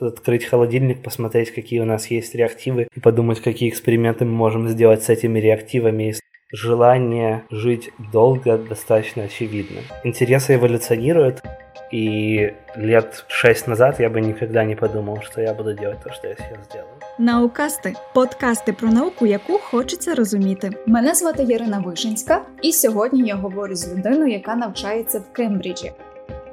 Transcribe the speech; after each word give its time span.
открыть 0.00 0.44
холодильник, 0.44 1.02
посмотреть, 1.02 1.50
какие 1.50 1.80
у 1.80 1.84
нас 1.84 2.06
есть 2.06 2.34
реактивы, 2.34 2.88
и 2.94 3.00
подумать, 3.00 3.40
какие 3.40 3.68
эксперименты 3.68 4.24
мы 4.24 4.32
можем 4.32 4.68
сделать 4.68 5.02
с 5.02 5.08
этими 5.08 5.38
реактивами. 5.38 6.14
Желание 6.50 7.42
жить 7.50 7.90
долго 8.12 8.56
достаточно 8.56 9.24
очевидно. 9.24 9.80
Интересы 10.04 10.54
эволюционируют, 10.54 11.42
и 11.92 12.54
лет 12.76 13.24
шесть 13.28 13.66
назад 13.66 14.00
я 14.00 14.08
бы 14.08 14.20
никогда 14.20 14.64
не 14.64 14.74
подумал, 14.74 15.20
что 15.22 15.42
я 15.42 15.52
буду 15.52 15.74
делать 15.74 15.98
то, 16.02 16.12
что 16.12 16.28
я 16.28 16.36
сейчас 16.36 16.64
сделаю. 16.70 16.88
Наукасти 17.18 17.94
подкасти 18.14 18.72
про 18.72 18.90
науку, 18.90 19.26
яку 19.26 19.58
хочеться 19.58 20.14
розуміти. 20.14 20.70
Мене 20.86 21.14
звати 21.14 21.42
Ярина 21.42 21.78
Вишинська, 21.78 22.42
і 22.62 22.72
сьогодні 22.72 23.28
я 23.28 23.34
говорю 23.34 23.74
з 23.74 23.96
людиною, 23.96 24.32
яка 24.32 24.54
навчається 24.54 25.18
в 25.18 25.32
Кембриджі. 25.32 25.92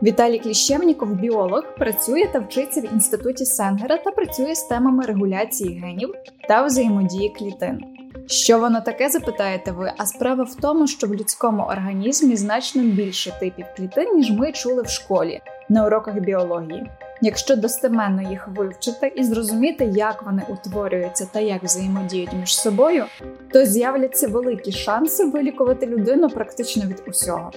Віталій 0.04 0.39
Кліщевніков, 0.39 1.09
біолог, 1.09 1.64
працює 1.77 2.25
та 2.34 2.39
вчиться 2.39 2.82
в 2.82 2.94
інституті 2.94 3.45
Сенгера 3.45 3.98
та 3.98 4.12
працює 4.12 4.55
з 4.55 4.64
темами 4.64 5.05
регуляції 5.05 5.80
генів 5.80 6.13
та 6.48 6.63
взаємодії 6.63 7.30
клітин. 7.30 7.84
Що 8.27 8.59
воно 8.59 8.81
таке, 8.81 9.09
запитаєте 9.09 9.72
ви? 9.72 9.91
А 9.98 10.05
справа 10.05 10.44
в 10.44 10.55
тому, 10.55 10.88
що 10.88 11.08
в 11.08 11.13
людському 11.13 11.63
організмі 11.63 12.36
значно 12.36 12.84
більше 12.84 13.39
типів 13.39 13.66
клітин, 13.77 14.16
ніж 14.16 14.31
ми 14.31 14.52
чули 14.52 14.81
в 14.81 14.89
школі 14.89 15.41
на 15.70 15.86
уроках 15.86 16.20
біології. 16.20 16.89
Якщо 17.22 17.55
достеменно 17.55 18.30
їх 18.30 18.48
вивчити 18.48 19.14
і 19.16 19.23
зрозуміти, 19.23 19.91
як 19.95 20.23
вони 20.23 20.41
утворюються 20.50 21.27
та 21.31 21.39
як 21.39 21.64
взаємодіють 21.64 22.34
між 22.34 22.58
собою, 22.58 23.05
то 23.52 23.66
з'являться 23.66 24.27
великі 24.27 24.72
шанси 24.72 25.25
вилікувати 25.25 25.86
людину 25.86 26.30
практично 26.30 26.84
від 26.86 27.03
усього. 27.08 27.52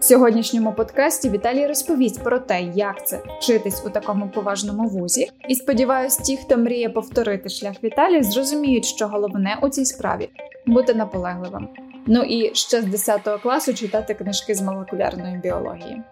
В 0.00 0.04
сьогоднішньому 0.04 0.72
подкасті 0.72 1.30
Віталій 1.30 1.66
розповість 1.66 2.22
про 2.22 2.38
те, 2.38 2.62
як 2.62 3.06
це 3.06 3.22
вчитись 3.38 3.82
у 3.86 3.90
такому 3.90 4.28
поважному 4.28 4.88
вузі, 4.88 5.30
і 5.48 5.54
сподіваюсь, 5.54 6.16
ті, 6.16 6.36
хто 6.36 6.56
мріє 6.56 6.88
повторити 6.88 7.48
шлях 7.48 7.74
Віталія, 7.84 8.22
зрозуміють, 8.22 8.84
що 8.84 9.08
головне 9.08 9.58
у 9.62 9.68
цій 9.68 9.84
справі 9.84 10.28
бути 10.66 10.94
наполегливим. 10.94 11.68
Ну 12.06 12.22
і 12.22 12.54
ще 12.54 12.82
з 12.82 12.84
10 12.84 13.28
класу 13.42 13.74
читати 13.74 14.14
книжки 14.14 14.54
з 14.54 14.62
молекулярної 14.62 15.36
біології. 15.36 16.02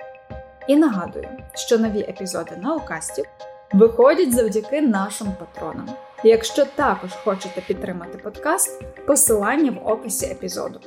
І 0.68 0.76
нагадую, 0.76 1.28
що 1.54 1.78
нові 1.78 2.00
епізоди 2.00 2.52
наукастів 2.62 3.24
виходять 3.72 4.32
завдяки 4.32 4.80
нашим 4.80 5.28
патронам. 5.38 5.88
Якщо 6.24 6.64
також 6.64 7.10
хочете 7.24 7.60
підтримати 7.60 8.18
подкаст, 8.18 8.82
посилання 9.06 9.70
в 9.70 9.88
описі 9.88 10.26
епізоду. 10.26 10.80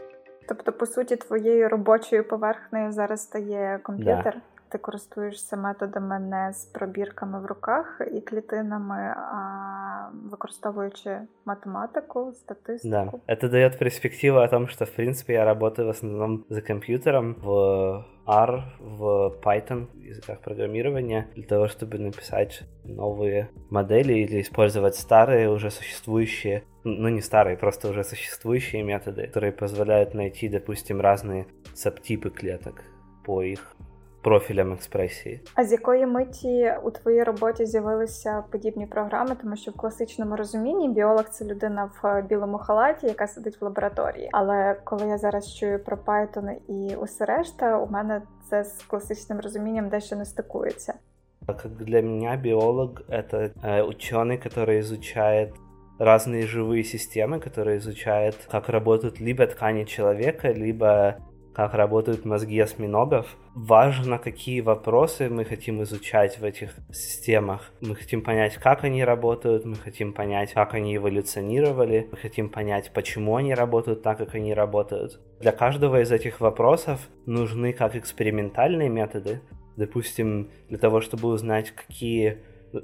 Тобто, 0.50 0.72
по 0.72 0.86
суті, 0.86 1.16
твоєю 1.16 1.68
робочою 1.68 2.28
поверхнею 2.28 2.92
зараз 2.92 3.22
стає 3.22 3.80
комп'ютер. 3.82 4.34
Да. 4.34 4.40
Ти 4.68 4.78
користуєшся 4.78 5.56
методами 5.56 6.18
не 6.18 6.52
з 6.52 6.64
пробірками 6.64 7.40
в 7.40 7.46
руках 7.46 8.00
і 8.12 8.20
клітинами, 8.20 9.14
а 9.16 10.10
використовуючи 10.30 11.18
математику, 11.44 12.32
статистику. 12.34 13.20
Да. 13.26 13.34
Это 13.34 13.50
дает 13.50 13.78
перспективу 13.78 14.38
о 14.38 14.48
том, 14.48 14.68
что, 14.68 14.84
в 14.84 14.90
принципе, 14.90 15.32
я 15.32 15.44
работаю 15.44 15.86
в 15.86 15.90
основном 15.90 16.44
за 16.48 16.60
компьютером 16.60 17.36
в 17.42 18.04
R, 18.28 18.64
в 18.80 19.02
Python 19.44 19.86
языках 19.94 20.40
программирования 20.40 21.26
для 21.36 21.44
того, 21.44 21.68
чтобы 21.68 21.98
написать 21.98 22.64
новые 22.84 23.48
модели 23.70 24.14
или 24.14 24.40
использовать 24.40 24.96
старые 24.96 25.48
уже 25.48 25.70
существующие 25.70 26.62
ну 26.84 27.08
не 27.08 27.20
старые, 27.20 27.56
просто 27.56 27.88
уже 27.88 28.04
существующие 28.04 28.82
методы, 28.82 29.26
которые 29.26 29.52
позволяют 29.52 30.14
найти, 30.14 30.48
допустим, 30.48 31.00
разные 31.00 31.44
сабтипы 31.74 32.30
клеток 32.30 32.82
по 33.24 33.42
их 33.42 33.76
профілям 34.26 34.72
експресії. 34.72 35.40
А 35.54 35.64
з 35.64 35.72
якої 35.72 36.06
миті 36.06 36.74
у 36.82 36.90
твоїй 36.90 37.22
роботі 37.22 37.66
з'явилися 37.66 38.44
подібні 38.50 38.86
програми? 38.86 39.36
Тому 39.42 39.56
що 39.56 39.70
в 39.70 39.74
класичному 39.74 40.36
розумінні 40.36 40.88
біолог 40.88 41.24
це 41.28 41.44
людина 41.44 41.90
в 42.02 42.22
білому 42.22 42.58
халаті, 42.58 43.06
яка 43.06 43.26
сидить 43.26 43.60
в 43.60 43.64
лабораторії. 43.64 44.28
Але 44.32 44.76
коли 44.84 45.06
я 45.06 45.18
зараз 45.18 45.54
чую 45.54 45.84
про 45.84 45.96
Python 45.96 46.56
і 46.68 46.96
усе 46.96 47.24
решта, 47.24 47.78
у 47.78 47.90
мене 47.90 48.22
це 48.50 48.64
з 48.64 48.82
класичним 48.82 49.40
розумінням 49.40 49.88
дещо 49.88 50.16
не 50.16 50.24
стикується. 50.24 50.94
Как 51.46 51.68
для 51.68 52.02
меня 52.02 52.36
биолог — 52.36 53.08
это 53.08 53.52
э, 53.62 53.82
ученый, 53.82 54.36
который 54.36 54.80
изучает 54.80 55.54
разные 56.01 56.47
живые 56.47 56.83
системы, 56.83 57.39
которые 57.39 57.77
изучают, 57.77 58.35
как 58.49 58.69
работают 58.69 59.19
либо 59.19 59.45
ткани 59.45 59.83
человека, 59.83 60.51
либо 60.51 61.17
как 61.53 61.75
работают 61.75 62.25
мозги 62.25 62.59
осьминогов. 62.59 63.27
Важно, 63.53 64.17
какие 64.17 64.61
вопросы 64.61 65.29
мы 65.29 65.45
хотим 65.45 65.83
изучать 65.83 66.39
в 66.39 66.43
этих 66.43 66.71
системах. 66.91 67.71
Мы 67.81 67.95
хотим 67.95 68.23
понять, 68.23 68.55
как 68.55 68.83
они 68.83 69.03
работают, 69.03 69.63
мы 69.63 69.75
хотим 69.75 70.13
понять, 70.13 70.53
как 70.53 70.73
они 70.73 70.95
эволюционировали, 70.95 72.07
мы 72.09 72.17
хотим 72.17 72.49
понять, 72.49 72.91
почему 72.93 73.35
они 73.35 73.53
работают 73.53 74.01
так, 74.01 74.17
как 74.17 74.33
они 74.33 74.55
работают. 74.55 75.19
Для 75.39 75.51
каждого 75.51 76.01
из 76.01 76.11
этих 76.11 76.39
вопросов 76.39 76.99
нужны 77.27 77.73
как 77.73 77.95
экспериментальные 77.95 78.89
методы, 78.89 79.41
допустим, 79.75 80.49
для 80.67 80.79
того, 80.79 80.99
чтобы 81.01 81.27
узнать, 81.27 81.71
какие 81.71 82.39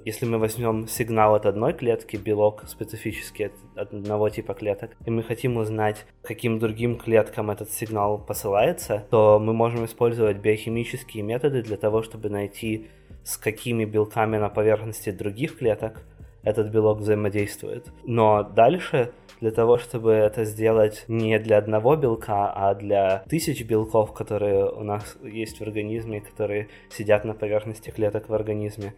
если 0.06 0.26
мы 0.26 0.38
возьмем 0.38 0.88
сигнал 0.88 1.36
от 1.36 1.46
одной 1.46 1.74
клетки, 1.74 2.18
белок 2.18 2.64
специфический 2.68 3.46
от 3.46 3.54
одного 3.94 4.30
типа 4.30 4.54
клеток, 4.54 4.92
и 5.06 5.12
мы 5.12 5.24
хотим 5.24 5.58
узнать, 5.58 6.06
каким 6.22 6.60
другим 6.60 6.98
клеткам 6.98 7.52
этот 7.52 7.72
сигнал 7.72 8.18
посылается, 8.18 9.06
то 9.10 9.40
мы 9.40 9.54
можем 9.54 9.86
использовать 9.86 10.38
биохимические 10.38 11.24
методы 11.24 11.62
для 11.62 11.78
того, 11.78 12.02
чтобы 12.02 12.30
найти, 12.30 12.88
с 13.24 13.38
какими 13.38 13.86
белками 13.86 14.38
на 14.38 14.50
поверхности 14.50 15.12
других 15.12 15.58
клеток 15.58 16.04
этот 16.44 16.70
белок 16.70 17.00
взаимодействует. 17.00 17.88
Но 18.06 18.44
дальше 18.44 19.12
для 19.42 19.52
того, 19.52 19.78
чтобы 19.78 20.14
это 20.14 20.46
сделать 20.46 21.06
не 21.08 21.38
для 21.40 21.58
одного 21.58 21.96
белка, 21.96 22.52
а 22.54 22.74
для 22.74 23.24
тысяч 23.30 23.64
белков, 23.64 24.14
которые 24.14 24.70
у 24.70 24.84
нас 24.84 25.18
есть 25.24 25.60
в 25.60 25.62
организме, 25.62 26.22
которые 26.22 26.70
сидят 26.90 27.26
на 27.26 27.34
поверхности 27.34 27.90
клеток 27.90 28.30
в 28.30 28.34
организме, 28.34 28.94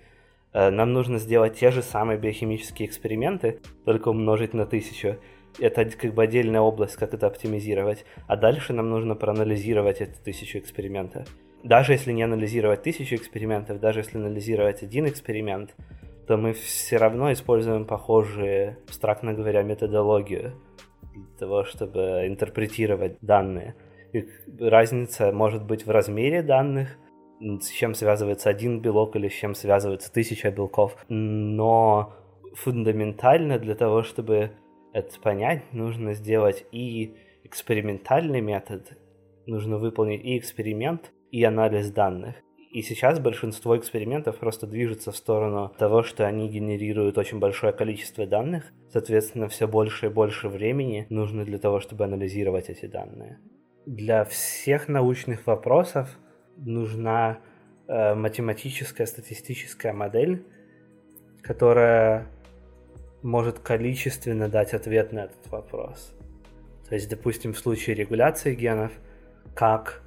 нам 0.54 0.94
нужно 0.94 1.20
сделать 1.20 1.56
те 1.56 1.72
же 1.72 1.82
самые 1.82 2.18
биохимические 2.18 2.88
эксперименты, 2.88 3.60
только 3.86 4.10
умножить 4.10 4.54
на 4.54 4.66
тысячу. 4.66 5.18
Это 5.60 5.86
как 5.86 6.14
бы 6.14 6.24
отдельная 6.24 6.62
область, 6.62 6.96
как 6.96 7.14
это 7.14 7.28
оптимизировать. 7.28 8.06
А 8.28 8.36
дальше 8.36 8.74
нам 8.74 8.90
нужно 8.90 9.16
проанализировать 9.16 10.02
эти 10.02 10.18
тысячу 10.24 10.58
экспериментов. 10.58 11.28
Даже 11.64 11.94
если 11.94 12.14
не 12.14 12.24
анализировать 12.24 12.84
тысячу 12.84 13.16
экспериментов, 13.16 13.80
даже 13.80 14.00
если 14.00 14.18
анализировать 14.18 14.82
один 14.82 15.08
эксперимент, 15.08 15.76
то 16.26 16.38
мы 16.38 16.54
все 16.54 16.98
равно 16.98 17.32
используем 17.34 17.86
похожие, 17.86 18.78
абстрактно 18.88 19.34
говоря, 19.34 19.62
методологию 19.64 20.54
для 21.14 21.38
того, 21.38 21.64
чтобы 21.66 22.26
интерпретировать 22.28 23.18
данные. 23.22 23.76
И 24.14 24.28
разница 24.60 25.32
может 25.32 25.66
быть 25.66 25.86
в 25.86 25.92
размере 25.92 26.42
данных– 26.42 26.98
с 27.40 27.70
чем 27.70 27.94
связывается 27.94 28.50
один 28.50 28.82
белок 28.82 29.16
или 29.16 29.30
с 29.30 29.34
чем 29.34 29.56
связывается 29.56 30.12
тысяча 30.12 30.52
белков. 30.52 30.98
Но 31.08 32.14
фундаментально 32.56 33.60
для 33.60 33.76
того, 33.76 34.04
чтобы 34.04 34.52
это 34.94 35.20
понять, 35.20 35.64
нужно 35.72 36.14
сделать 36.14 36.66
и 36.72 37.16
экспериментальный 37.44 38.42
метод, 38.42 38.98
нужно 39.46 39.78
выполнить 39.78 40.24
и 40.24 40.38
эксперимент, 40.38 41.12
и 41.32 41.44
анализ 41.44 41.92
данных. 41.92 42.36
И 42.72 42.84
сейчас 42.84 43.20
большинство 43.20 43.76
экспериментов 43.78 44.38
просто 44.38 44.68
движется 44.68 45.12
в 45.12 45.18
сторону 45.18 45.74
того, 45.80 46.04
что 46.04 46.28
они 46.28 46.48
генерируют 46.50 47.18
очень 47.18 47.40
большое 47.40 47.74
количество 47.74 48.28
данных. 48.28 48.72
Соответственно, 48.92 49.48
все 49.48 49.68
больше 49.68 50.06
и 50.06 50.10
больше 50.10 50.50
времени 50.50 51.08
нужно 51.10 51.46
для 51.46 51.58
того, 51.58 51.80
чтобы 51.80 52.04
анализировать 52.04 52.70
эти 52.70 52.86
данные. 52.86 53.40
Для 53.88 54.24
всех 54.24 54.88
научных 54.88 55.48
вопросов 55.48 56.16
нужна 56.66 57.40
э, 57.88 58.16
математическая 58.16 59.08
статистическая 59.08 59.94
модель, 59.94 60.46
которая 61.42 62.28
может 63.22 63.60
количественно 63.60 64.48
дать 64.48 64.74
ответ 64.74 65.12
на 65.12 65.26
этот 65.26 65.48
вопрос. 65.50 66.14
То 66.88 66.96
есть, 66.96 67.10
допустим, 67.10 67.54
в 67.54 67.60
случае 67.60 67.96
регуляции 67.96 68.56
генов, 68.56 68.92
как 69.54 70.02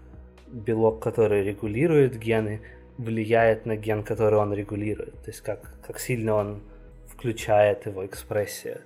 белок, 0.49 1.03
который 1.03 1.43
регулирует 1.43 2.19
гены, 2.19 2.61
влияет 2.99 3.67
на 3.67 3.77
ген, 3.77 4.03
который 4.03 4.39
он 4.39 4.53
регулирует. 4.53 5.15
То 5.23 5.31
есть, 5.31 5.41
как, 5.41 5.75
как 5.87 5.99
сильно 5.99 6.35
он 6.35 6.63
включает 7.07 7.87
его 7.87 8.05
экспрессию. 8.05 8.81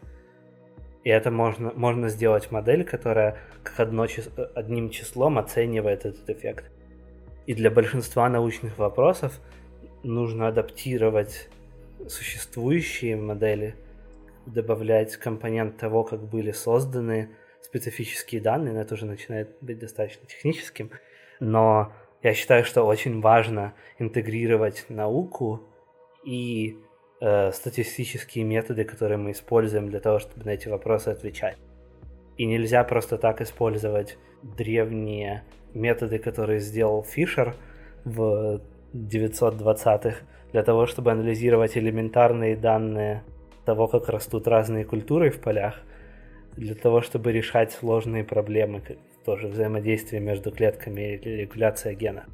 И 1.05 1.09
это 1.09 1.31
можно, 1.31 1.73
можно 1.75 2.09
сделать 2.09 2.51
модель, 2.51 2.85
которая 2.85 3.39
как 3.63 3.81
одно, 3.81 4.07
одним 4.55 4.91
числом 4.91 5.39
оценивает 5.39 6.05
этот 6.05 6.29
эффект. 6.29 6.65
И 7.47 7.55
для 7.55 7.71
большинства 7.71 8.29
научных 8.29 8.79
вопросов 8.79 9.41
нужно 10.03 10.49
адаптировать 10.49 11.49
существующие 12.09 13.17
модели, 13.17 13.77
добавлять 14.47 15.17
компонент 15.17 15.77
того, 15.77 16.05
как 16.05 16.23
были 16.23 16.51
созданы 16.51 17.31
специфические 17.63 18.41
данные, 18.41 18.75
но 18.75 18.81
это 18.81 18.95
уже 18.95 19.07
начинает 19.07 19.57
быть 19.61 19.79
достаточно 19.79 20.27
техническим. 20.27 20.91
Но 21.41 21.93
я 22.23 22.35
считаю, 22.35 22.65
что 22.65 22.85
очень 22.85 23.21
важно 23.21 23.75
интегрировать 23.99 24.87
науку 24.89 25.63
и 26.25 26.77
э, 27.21 27.53
статистические 27.53 28.45
методы, 28.45 28.85
которые 28.85 29.19
мы 29.19 29.33
используем 29.33 29.89
для 29.89 30.01
того, 30.01 30.19
чтобы 30.19 30.45
на 30.45 30.51
эти 30.51 30.69
вопросы 30.69 31.09
отвечать. 31.09 31.59
И 32.37 32.47
нельзя 32.47 32.85
просто 32.85 33.19
так 33.19 33.41
использовать 33.41 34.19
древние 34.43 35.45
методы, 35.75 36.19
которые 36.19 36.61
сделал 36.61 37.03
Фишер 37.03 37.55
в 38.05 38.61
920-х, 38.95 40.17
для 40.53 40.63
того, 40.63 40.87
чтобы 40.87 41.11
анализировать 41.11 41.77
элементарные 41.77 42.57
данные 42.57 43.23
того, 43.65 43.89
как 43.89 44.09
растут 44.09 44.47
разные 44.47 44.85
культуры 44.85 45.31
в 45.31 45.41
полях, 45.41 45.83
для 46.57 46.75
того, 46.75 47.03
чтобы 47.03 47.33
решать 47.33 47.73
сложные 47.73 48.25
проблемы, 48.25 48.81
как 48.81 48.97
тоже 49.25 49.49
взаимодействие 49.49 50.23
между 50.23 50.53
клетками 50.53 51.15
и 51.17 51.37
регуляция 51.43 51.95
гена. 51.95 52.25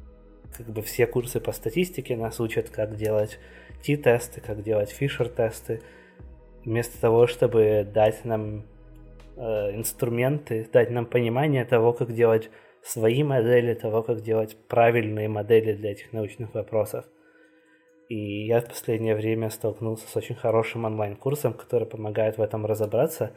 Как 0.55 0.67
бы 0.67 0.83
все 0.83 1.07
курсы 1.07 1.39
по 1.39 1.51
статистике 1.51 2.15
нас 2.15 2.39
учат, 2.39 2.69
как 2.69 2.95
делать 2.95 3.39
T-тесты, 3.83 4.39
как 4.39 4.61
делать 4.61 4.91
Фишер-тесты, 4.91 5.81
вместо 6.63 7.01
того, 7.01 7.27
чтобы 7.27 7.85
дать 7.91 8.23
нам 8.23 8.63
э, 9.35 9.41
инструменты, 9.75 10.67
дать 10.71 10.91
нам 10.91 11.07
понимание 11.07 11.65
того, 11.65 11.91
как 11.93 12.13
делать 12.13 12.49
свои 12.83 13.23
модели, 13.23 13.73
того, 13.73 14.03
как 14.03 14.21
делать 14.21 14.57
правильные 14.67 15.29
модели 15.29 15.73
для 15.73 15.91
этих 15.91 16.11
научных 16.13 16.53
вопросов. 16.53 17.05
И 18.09 18.45
я 18.45 18.61
в 18.61 18.67
последнее 18.67 19.15
время 19.15 19.49
столкнулся 19.49 20.07
с 20.07 20.15
очень 20.15 20.35
хорошим 20.35 20.85
онлайн-курсом, 20.85 21.53
который 21.53 21.87
помогает 21.87 22.37
в 22.37 22.41
этом 22.41 22.65
разобраться. 22.65 23.31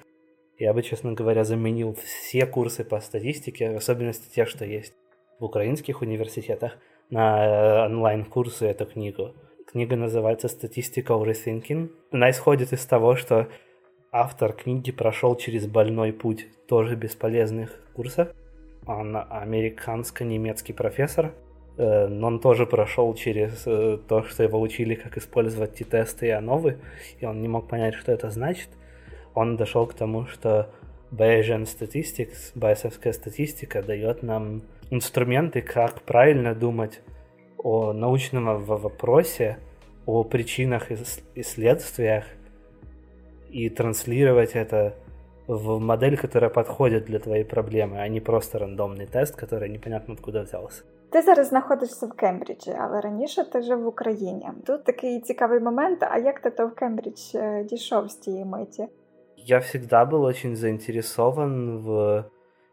Я 0.58 0.74
бы, 0.74 0.82
честно 0.82 1.12
говоря, 1.12 1.44
заменил 1.44 1.94
все 1.94 2.46
курсы 2.46 2.84
по 2.84 3.00
статистике, 3.00 3.70
в 3.70 3.76
особенности 3.76 4.32
те, 4.34 4.44
что 4.44 4.64
есть 4.64 4.94
в 5.38 5.44
украинских 5.44 6.02
университетах, 6.02 6.78
на 7.10 7.46
э, 7.46 7.86
онлайн-курсы 7.86 8.66
эту 8.66 8.86
книгу. 8.86 9.34
Книга 9.70 9.96
называется 9.96 10.48
«Statistical 10.48 11.24
Rethinking». 11.24 11.90
Она 12.10 12.30
исходит 12.30 12.72
из 12.72 12.84
того, 12.86 13.16
что 13.16 13.48
автор 14.10 14.52
книги 14.52 14.90
прошел 14.90 15.36
через 15.36 15.66
больной 15.66 16.12
путь 16.12 16.46
тоже 16.66 16.96
бесполезных 16.96 17.78
курсов. 17.94 18.28
Он 18.86 19.16
американско-немецкий 19.16 20.72
профессор, 20.72 21.32
Э, 21.76 22.06
но 22.06 22.28
он 22.28 22.40
тоже 22.40 22.66
прошел 22.66 23.14
через 23.14 23.66
э, 23.66 23.98
то, 24.08 24.22
что 24.22 24.42
его 24.42 24.60
учили, 24.60 24.94
как 24.94 25.18
использовать 25.18 25.74
T-тесты 25.74 26.28
и 26.28 26.30
ановы, 26.30 26.78
и 27.20 27.26
он 27.26 27.40
не 27.42 27.48
мог 27.48 27.68
понять, 27.68 27.94
что 27.94 28.12
это 28.12 28.30
значит. 28.30 28.68
Он 29.34 29.56
дошел 29.56 29.86
к 29.86 29.94
тому, 29.94 30.26
что 30.26 30.70
Bayesian 31.12 31.64
Statistics, 31.64 32.52
байесовская 32.54 33.12
статистика, 33.12 33.82
дает 33.82 34.22
нам 34.22 34.62
инструменты, 34.90 35.60
как 35.60 36.00
правильно 36.02 36.54
думать 36.54 37.00
о 37.58 37.92
научном 37.92 38.64
вопросе, 38.64 39.58
о 40.06 40.24
причинах 40.24 40.90
и 40.90 41.42
следствиях, 41.42 42.24
и 43.50 43.68
транслировать 43.68 44.52
это 44.52 44.94
в 45.47 45.79
модель, 45.79 46.17
которая 46.17 46.49
подходит 46.49 47.05
для 47.05 47.19
твоей 47.19 47.43
проблемы, 47.43 47.99
а 47.99 48.07
не 48.07 48.21
просто 48.21 48.59
рандомный 48.59 49.05
тест, 49.05 49.35
который 49.35 49.69
непонятно 49.69 50.13
откуда 50.13 50.41
взялся. 50.41 50.83
Ти 51.11 51.21
зараз 51.21 51.47
знаходишся 51.47 52.05
в 52.05 52.13
Кембриджі, 52.13 52.71
але 52.79 53.01
раніше 53.01 53.43
ти 53.43 53.61
жив 53.61 53.81
в 53.81 53.87
Україні. 53.87 54.49
Тут 54.65 54.83
такий 54.83 55.21
цікавий 55.21 55.59
момент. 55.59 56.03
А 56.03 56.17
як 56.17 56.39
ти 56.39 56.49
то 56.49 56.67
в 56.67 56.75
Кембридж 56.75 57.19
дійшов 57.65 58.11
з 58.11 58.15
тієї 58.15 58.45
миті? 58.45 58.87
Я 59.37 59.57
всегда 59.59 60.05
был 60.05 60.23
очень 60.23 60.55
заинтересован 60.55 61.77
в 61.77 62.23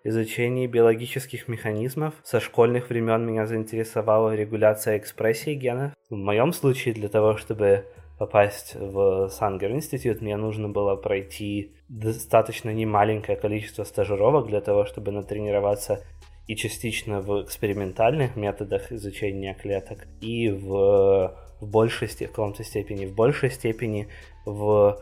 изучении 0.05 0.67
биологических 0.67 1.49
механизмов. 1.49 2.13
Со 2.23 2.41
школьных 2.41 2.91
времен 2.91 3.27
меня 3.27 3.47
заинтересовала 3.47 4.37
регуляция 4.37 4.99
экспрессии 4.99 5.55
генов. 5.55 5.91
В 6.11 6.17
моем 6.17 6.53
случае 6.53 6.95
для 6.95 7.09
того, 7.09 7.33
чтобы 7.33 7.85
попасть 8.26 8.76
в 8.76 9.28
Сангер 9.30 9.72
институт, 9.72 10.22
мне 10.22 10.38
нужно 10.38 10.70
было 10.70 10.96
пройти 10.96 11.74
достаточно 11.90 12.70
немаленькое 12.70 13.38
количество 13.38 13.84
стажировок 13.84 14.48
для 14.48 14.62
того, 14.62 14.86
чтобы 14.86 15.12
натренироваться 15.12 16.00
и 16.48 16.56
частично 16.56 17.20
в 17.20 17.44
экспериментальных 17.44 18.38
методах 18.38 18.94
изучения 18.94 19.54
клеток, 19.54 20.08
и 20.22 20.50
в, 20.50 21.36
в 21.60 21.68
большей 21.68 22.08
в 22.08 22.18
каком-то 22.18 22.64
степени, 22.64 23.06
в 23.06 23.14
большей 23.14 23.50
степени 23.50 24.08
в 24.46 25.02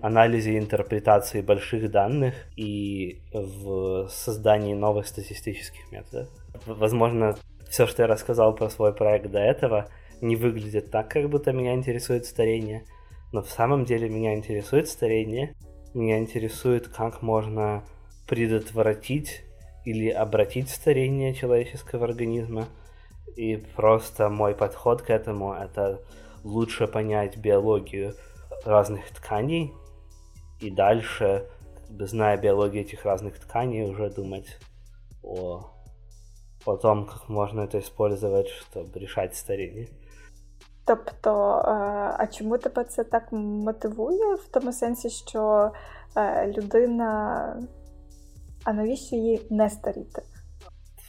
анализе 0.00 0.52
и 0.52 0.58
интерпретации 0.58 1.40
больших 1.40 1.90
данных 1.90 2.34
и 2.56 3.22
в 3.32 4.06
создании 4.08 4.74
новых 4.74 5.08
статистических 5.08 5.90
методов. 5.90 6.28
Возможно, 6.66 7.34
все, 7.68 7.88
что 7.88 8.02
я 8.02 8.06
рассказал 8.06 8.54
про 8.54 8.70
свой 8.70 8.92
проект 8.94 9.32
до 9.32 9.40
этого, 9.40 9.88
не 10.22 10.36
выглядит 10.36 10.90
так, 10.90 11.10
как 11.10 11.28
будто 11.28 11.52
меня 11.52 11.74
интересует 11.74 12.24
старение, 12.24 12.86
но 13.32 13.42
в 13.42 13.50
самом 13.50 13.84
деле 13.84 14.08
меня 14.08 14.34
интересует 14.34 14.88
старение, 14.88 15.54
меня 15.94 16.18
интересует, 16.18 16.88
как 16.88 17.20
можно 17.20 17.84
предотвратить 18.26 19.42
или 19.84 20.08
обратить 20.08 20.70
старение 20.70 21.34
человеческого 21.34 22.06
организма. 22.06 22.66
И 23.36 23.56
просто 23.56 24.28
мой 24.28 24.54
подход 24.54 25.02
к 25.02 25.10
этому 25.10 25.52
это 25.52 26.02
лучше 26.44 26.86
понять 26.86 27.36
биологию 27.36 28.14
разных 28.64 29.08
тканей 29.10 29.72
и 30.60 30.70
дальше, 30.70 31.48
зная 31.88 32.36
биологию 32.36 32.82
этих 32.84 33.04
разных 33.04 33.38
тканей, 33.40 33.90
уже 33.90 34.08
думать 34.10 34.58
о, 35.22 35.72
о 36.64 36.76
том, 36.76 37.06
как 37.06 37.28
можно 37.28 37.62
это 37.62 37.80
использовать, 37.80 38.48
чтобы 38.48 38.98
решать 39.00 39.34
старение. 39.34 39.88
Тобто, 40.85 41.31
а 42.17 42.27
чому 42.27 42.57
тебе 42.57 42.83
це 42.83 43.03
так 43.03 43.31
мотивує 43.31 44.35
в 44.35 44.47
тому 44.47 44.73
сенсі, 44.73 45.09
що 45.09 45.71
людина 46.45 47.53
А 48.67 48.73
навіщо 48.73 49.15
їй 49.15 49.41
не 49.49 49.69
старіти? 49.69 50.21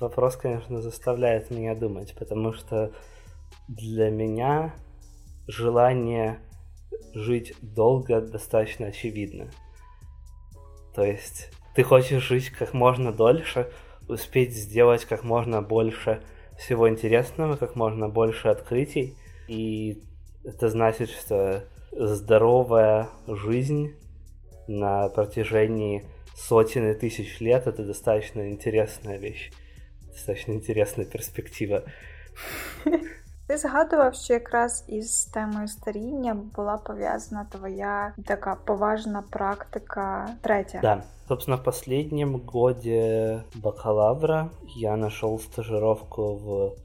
Вопрос, 0.01 0.37
конечно, 0.37 0.83
заставляет 0.83 1.51
меня 1.51 1.75
думать, 1.75 2.15
потому 2.19 2.53
что 2.53 2.91
для 3.69 4.11
меня 4.11 4.73
желание 5.49 6.39
жить 7.15 7.57
долго 7.63 8.21
достаточно 8.21 8.87
очевидно. 8.87 9.51
То 10.95 11.03
есть 11.03 11.51
ты 11.75 11.83
хочешь 11.83 12.23
жить 12.23 12.51
как 12.51 12.75
можно 12.75 13.13
дольше, 13.13 13.67
успеть 14.09 14.53
сделать 14.53 15.05
как 15.05 15.25
можно 15.25 15.61
больше 15.61 16.23
всего 16.57 16.89
интересного, 16.89 17.57
как 17.57 17.75
можно 17.77 18.09
больше 18.09 18.49
открытий. 18.49 19.17
и 19.48 20.04
это 20.44 20.70
значит, 20.70 21.10
что 21.10 21.64
здоровая 21.92 23.10
жизнь 23.28 23.94
на 24.68 25.10
протяжении 25.10 26.06
сотен 26.36 26.92
и 26.92 26.94
тысяч 26.94 27.40
лет 27.40 27.68
это 27.68 27.84
достаточно 27.84 28.50
интересная 28.50 29.18
вещь, 29.18 29.52
достаточно 30.08 30.54
интересная 30.54 31.06
перспектива. 31.06 31.84
Ти 33.48 33.58
згадував, 33.58 34.16
що 34.16 34.34
якраз 34.34 34.86
із 34.88 35.26
темою 35.26 35.68
старіння 35.68 36.38
була 36.56 36.78
пов'язана 36.78 37.48
твоя 37.52 38.14
така 38.26 38.56
поважна 38.66 39.24
практика 39.30 40.30
третя. 40.42 40.80
Да. 40.82 41.04
Собственно, 41.28 41.58
в 41.58 41.64
последнем 41.64 42.42
годе 42.46 43.44
бакалавра 43.56 44.50
я 44.76 44.98
нашел 44.98 45.40
стажировку 45.40 46.36
в 46.36 46.76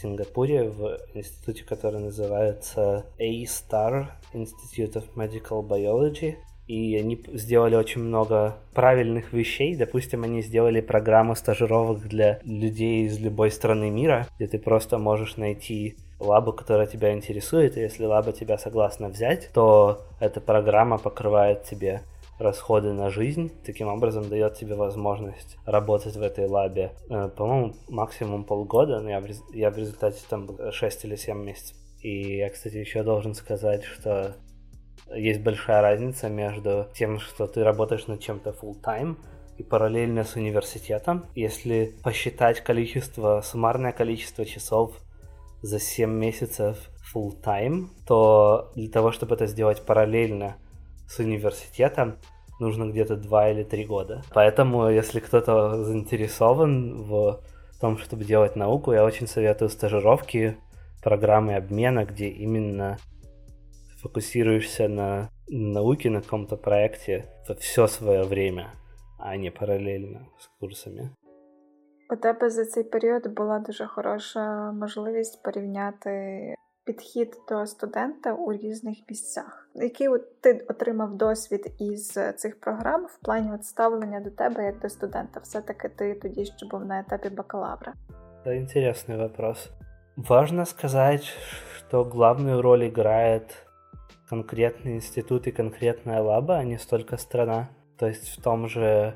Сингапуре 0.00 0.68
в 0.68 0.98
институте, 1.14 1.64
который 1.64 2.00
называется 2.00 3.06
A-STAR 3.18 4.06
Institute 4.32 4.94
of 4.94 5.04
Medical 5.14 5.66
Biology 5.66 6.36
и 6.66 6.96
они 6.96 7.22
сделали 7.34 7.76
очень 7.76 8.02
много 8.02 8.56
правильных 8.72 9.32
вещей. 9.32 9.76
Допустим, 9.76 10.24
они 10.24 10.42
сделали 10.42 10.80
программу 10.80 11.34
стажировок 11.34 12.00
для 12.00 12.40
людей 12.42 13.04
из 13.04 13.18
любой 13.18 13.50
страны 13.50 13.90
мира, 13.90 14.26
где 14.36 14.46
ты 14.46 14.58
просто 14.58 14.98
можешь 14.98 15.36
найти 15.36 15.96
лабу, 16.18 16.52
которая 16.52 16.86
тебя 16.86 17.12
интересует, 17.12 17.76
и 17.76 17.80
если 17.80 18.04
лаба 18.04 18.32
тебя 18.32 18.56
согласна 18.56 19.08
взять, 19.08 19.50
то 19.52 20.06
эта 20.20 20.40
программа 20.40 20.96
покрывает 20.96 21.64
тебе 21.64 22.02
расходы 22.38 22.92
на 22.92 23.10
жизнь, 23.10 23.52
таким 23.64 23.88
образом 23.88 24.28
дает 24.28 24.54
тебе 24.54 24.74
возможность 24.74 25.56
работать 25.66 26.16
в 26.16 26.22
этой 26.22 26.46
лабе, 26.46 26.92
э, 27.08 27.28
по-моему, 27.28 27.74
максимум 27.88 28.44
полгода, 28.44 29.00
но 29.00 29.10
я 29.10 29.20
в, 29.20 29.26
я 29.54 29.70
в 29.70 29.78
результате 29.78 30.20
там 30.28 30.48
6 30.72 31.04
или 31.04 31.16
7 31.16 31.38
месяцев. 31.42 31.76
И 32.00 32.36
я, 32.36 32.50
кстати, 32.50 32.76
еще 32.76 33.02
должен 33.02 33.34
сказать, 33.34 33.84
что 33.84 34.36
есть 35.14 35.40
большая 35.40 35.80
разница 35.80 36.28
между 36.28 36.88
тем, 36.94 37.18
что 37.18 37.46
ты 37.46 37.62
работаешь 37.62 38.06
над 38.06 38.20
чем-то 38.20 38.50
full 38.50 38.80
time 38.82 39.16
и 39.56 39.62
параллельно 39.62 40.24
с 40.24 40.36
университетом. 40.36 41.26
Если 41.34 41.94
посчитать 42.02 42.60
количество, 42.60 43.40
суммарное 43.42 43.92
количество 43.92 44.44
часов 44.44 44.96
за 45.62 45.78
7 45.78 46.10
месяцев 46.10 46.90
full 47.14 47.40
time, 47.42 47.86
то 48.06 48.72
для 48.74 48.90
того, 48.90 49.12
чтобы 49.12 49.34
это 49.36 49.46
сделать 49.46 49.82
параллельно 49.82 50.56
с 51.07 51.19
университетом, 51.19 52.17
нужно 52.59 52.91
где-то 52.91 53.15
2 53.15 53.49
или 53.49 53.63
3 53.63 53.85
года. 53.85 54.21
Поэтому, 54.33 54.89
если 54.89 55.19
кто-то 55.19 55.83
заинтересован 55.83 57.03
в 57.03 57.39
том, 57.81 57.97
чтобы 57.97 58.25
делать 58.25 58.55
науку, 58.55 58.93
я 58.93 59.03
очень 59.03 59.27
советую 59.27 59.69
стажировки, 59.69 60.57
программы 61.03 61.55
обмена, 61.55 62.05
где 62.05 62.27
именно 62.27 62.97
сфокусируешься 63.97 64.87
на 64.87 65.29
науке, 65.47 66.09
на 66.09 66.21
каком-то 66.21 66.57
проекте 66.57 67.25
все 67.59 67.87
свое 67.87 68.23
время, 68.23 68.73
а 69.17 69.37
не 69.37 69.51
параллельно 69.51 70.27
з 70.39 70.47
курсами. 70.59 71.09
У 72.11 72.15
тебе 72.15 72.49
за 72.49 72.65
цей 72.65 72.83
період 72.83 73.27
була 73.27 73.59
дуже 73.59 73.85
хороша 73.85 74.71
можливість 74.71 75.43
порівняти 75.43 76.55
підхід 76.83 77.37
до 77.49 77.65
студента 77.65 78.33
у 78.33 78.53
різних 78.53 78.97
місцях. 79.09 79.69
Який 79.75 80.07
от 80.07 80.41
ти 80.41 80.65
отримав 80.69 81.17
досвід 81.17 81.71
із 81.79 82.19
цих 82.35 82.59
програм 82.59 83.05
в 83.05 83.17
плані 83.25 83.51
от 83.53 83.65
ставлення 83.65 84.19
до 84.19 84.29
тебе 84.29 84.65
як 84.65 84.79
до 84.79 84.89
студента? 84.89 85.39
Все-таки 85.39 85.89
ти 85.89 86.15
тоді 86.15 86.45
ще 86.45 86.65
був 86.65 86.85
на 86.85 86.99
етапі 86.99 87.29
бакалавра? 87.29 87.93
Это 88.45 88.55
интересный 88.55 89.17
вопрос. 89.17 89.69
Важно 90.15 90.65
сказать, 90.65 91.23
что 91.77 92.03
главную 92.03 92.61
роль 92.61 92.83
играет 92.83 93.67
конкретный 94.29 94.95
институт 94.95 95.47
и 95.47 95.51
конкретная 95.51 96.21
лаба, 96.21 96.57
а 96.57 96.63
не 96.63 96.77
столько 96.77 97.17
страна. 97.17 97.67
То 97.97 98.07
есть 98.07 98.29
в 98.29 98.41
том 98.41 98.67
же 98.67 99.15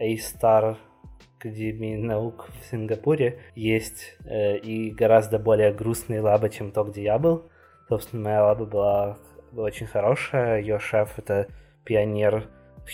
A-Star 0.00 0.76
Академии 1.39 1.95
наук 1.95 2.49
в 2.59 2.65
Сингапуре 2.69 3.39
есть 3.55 4.17
э, 4.25 4.57
и 4.57 4.91
гораздо 4.91 5.39
более 5.39 5.71
грустные 5.71 6.19
лабы, 6.19 6.49
чем 6.49 6.71
то, 6.71 6.83
где 6.83 7.03
я 7.03 7.17
был. 7.17 7.49
Собственно, 7.87 8.23
моя 8.23 8.43
лаба 8.43 8.65
была 8.65 9.17
очень 9.55 9.87
хорошая. 9.87 10.59
Ее 10.59 10.79
шеф— 10.79 11.13
это 11.17 11.47
пионер 11.85 12.49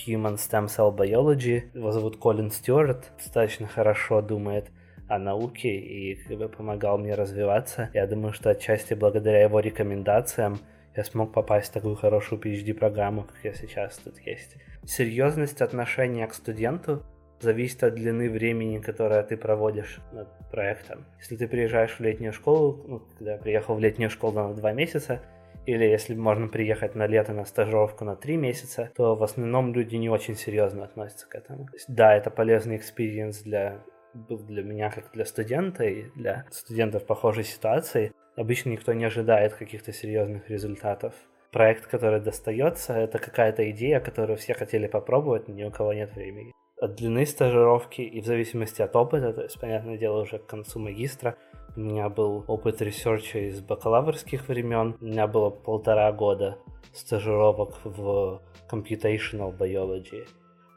Human 0.07 0.35
Stem 0.35 0.67
Cell 0.67 0.95
Biology. 0.95 1.71
Его 1.73 1.91
зовут 1.91 2.17
Колин 2.17 2.51
Стюарт. 2.51 3.11
Достаточно 3.17 3.65
хорошо 3.65 4.21
думает 4.21 4.69
о 5.09 5.17
науке 5.17 5.75
и 5.75 6.13
как 6.13 6.37
бы 6.37 6.47
помогал 6.47 6.99
мне 6.99 7.15
развиваться. 7.15 7.89
Я 7.95 8.05
думаю, 8.05 8.33
что 8.33 8.51
отчасти 8.51 8.93
благодаря 8.93 9.41
его 9.41 9.59
рекомендациям 9.59 10.59
я 10.95 11.03
смог 11.03 11.33
попасть 11.33 11.71
в 11.71 11.73
такую 11.73 11.95
хорошую 11.95 12.39
PhD-программу, 12.39 13.23
как 13.23 13.37
я 13.43 13.53
сейчас 13.55 13.97
тут 13.97 14.19
есть. 14.19 14.55
Серьезность 14.85 15.61
отношения 15.61 16.27
к 16.27 16.33
студенту 16.35 17.03
зависит 17.39 17.83
от 17.83 17.95
длины 17.95 18.29
времени, 18.29 18.79
которое 18.79 19.23
ты 19.23 19.37
проводишь 19.37 19.99
над 20.11 20.27
проектом. 20.49 21.05
Если 21.19 21.35
ты 21.35 21.47
приезжаешь 21.47 21.97
в 21.97 21.99
летнюю 21.99 22.33
школу, 22.33 22.83
ну, 22.87 22.99
когда 23.17 23.33
я 23.33 23.37
приехал 23.37 23.75
в 23.75 23.79
летнюю 23.79 24.09
школу 24.09 24.33
на 24.33 24.53
два 24.53 24.71
месяца, 24.71 25.21
или 25.65 25.83
если 25.83 26.15
можно 26.15 26.47
приехать 26.47 26.95
на 26.95 27.07
лето 27.07 27.33
на 27.33 27.45
стажировку 27.45 28.05
на 28.05 28.15
три 28.15 28.37
месяца, 28.37 28.91
то 28.95 29.15
в 29.15 29.23
основном 29.23 29.73
люди 29.73 29.95
не 29.95 30.09
очень 30.09 30.35
серьезно 30.35 30.83
относятся 30.83 31.27
к 31.27 31.35
этому. 31.35 31.67
Да, 31.87 32.15
это 32.15 32.29
полезный 32.29 32.77
experience 32.77 33.41
для 33.41 33.83
для 34.13 34.63
меня 34.63 34.89
как 34.91 35.11
для 35.11 35.25
студента 35.25 35.83
и 35.83 36.05
для 36.15 36.45
студентов 36.49 37.05
похожей 37.05 37.43
ситуации. 37.43 38.13
Обычно 38.37 38.69
никто 38.69 38.93
не 38.93 39.03
ожидает 39.05 39.53
каких-то 39.53 39.91
серьезных 39.91 40.49
результатов. 40.49 41.13
Проект, 41.51 41.87
который 41.87 42.21
достается, 42.21 42.93
это 42.93 43.19
какая-то 43.19 43.69
идея, 43.71 43.99
которую 43.99 44.37
все 44.37 44.53
хотели 44.53 44.87
попробовать, 44.87 45.47
но 45.47 45.53
ни 45.53 45.63
у 45.63 45.71
кого 45.71 45.93
нет 45.93 46.13
времени. 46.15 46.53
От 46.79 46.95
длины 46.95 47.25
стажировки 47.25 48.01
и 48.01 48.21
в 48.21 48.25
зависимости 48.25 48.81
от 48.81 48.95
опыта, 48.95 49.31
то 49.33 49.43
есть, 49.43 49.59
понятное 49.59 49.97
дело, 49.97 50.21
уже 50.21 50.39
к 50.39 50.45
концу 50.45 50.79
магистра, 50.79 51.37
у 51.75 51.79
меня 51.79 52.09
был 52.09 52.43
опыт 52.47 52.81
research 52.81 53.33
а 53.33 53.39
из 53.39 53.61
бакалаврских 53.61 54.47
времен, 54.47 54.95
у 54.99 55.05
меня 55.05 55.27
было 55.27 55.49
полтора 55.49 56.11
года 56.11 56.57
стажировок 56.93 57.79
в 57.83 58.41
computational 58.69 59.57
biology. 59.57 60.27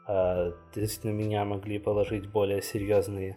То 0.05 0.55
есть 0.75 1.03
на 1.03 1.09
меня 1.09 1.45
могли 1.45 1.79
положить 1.79 2.27
более 2.31 2.61
серьезные 2.61 3.35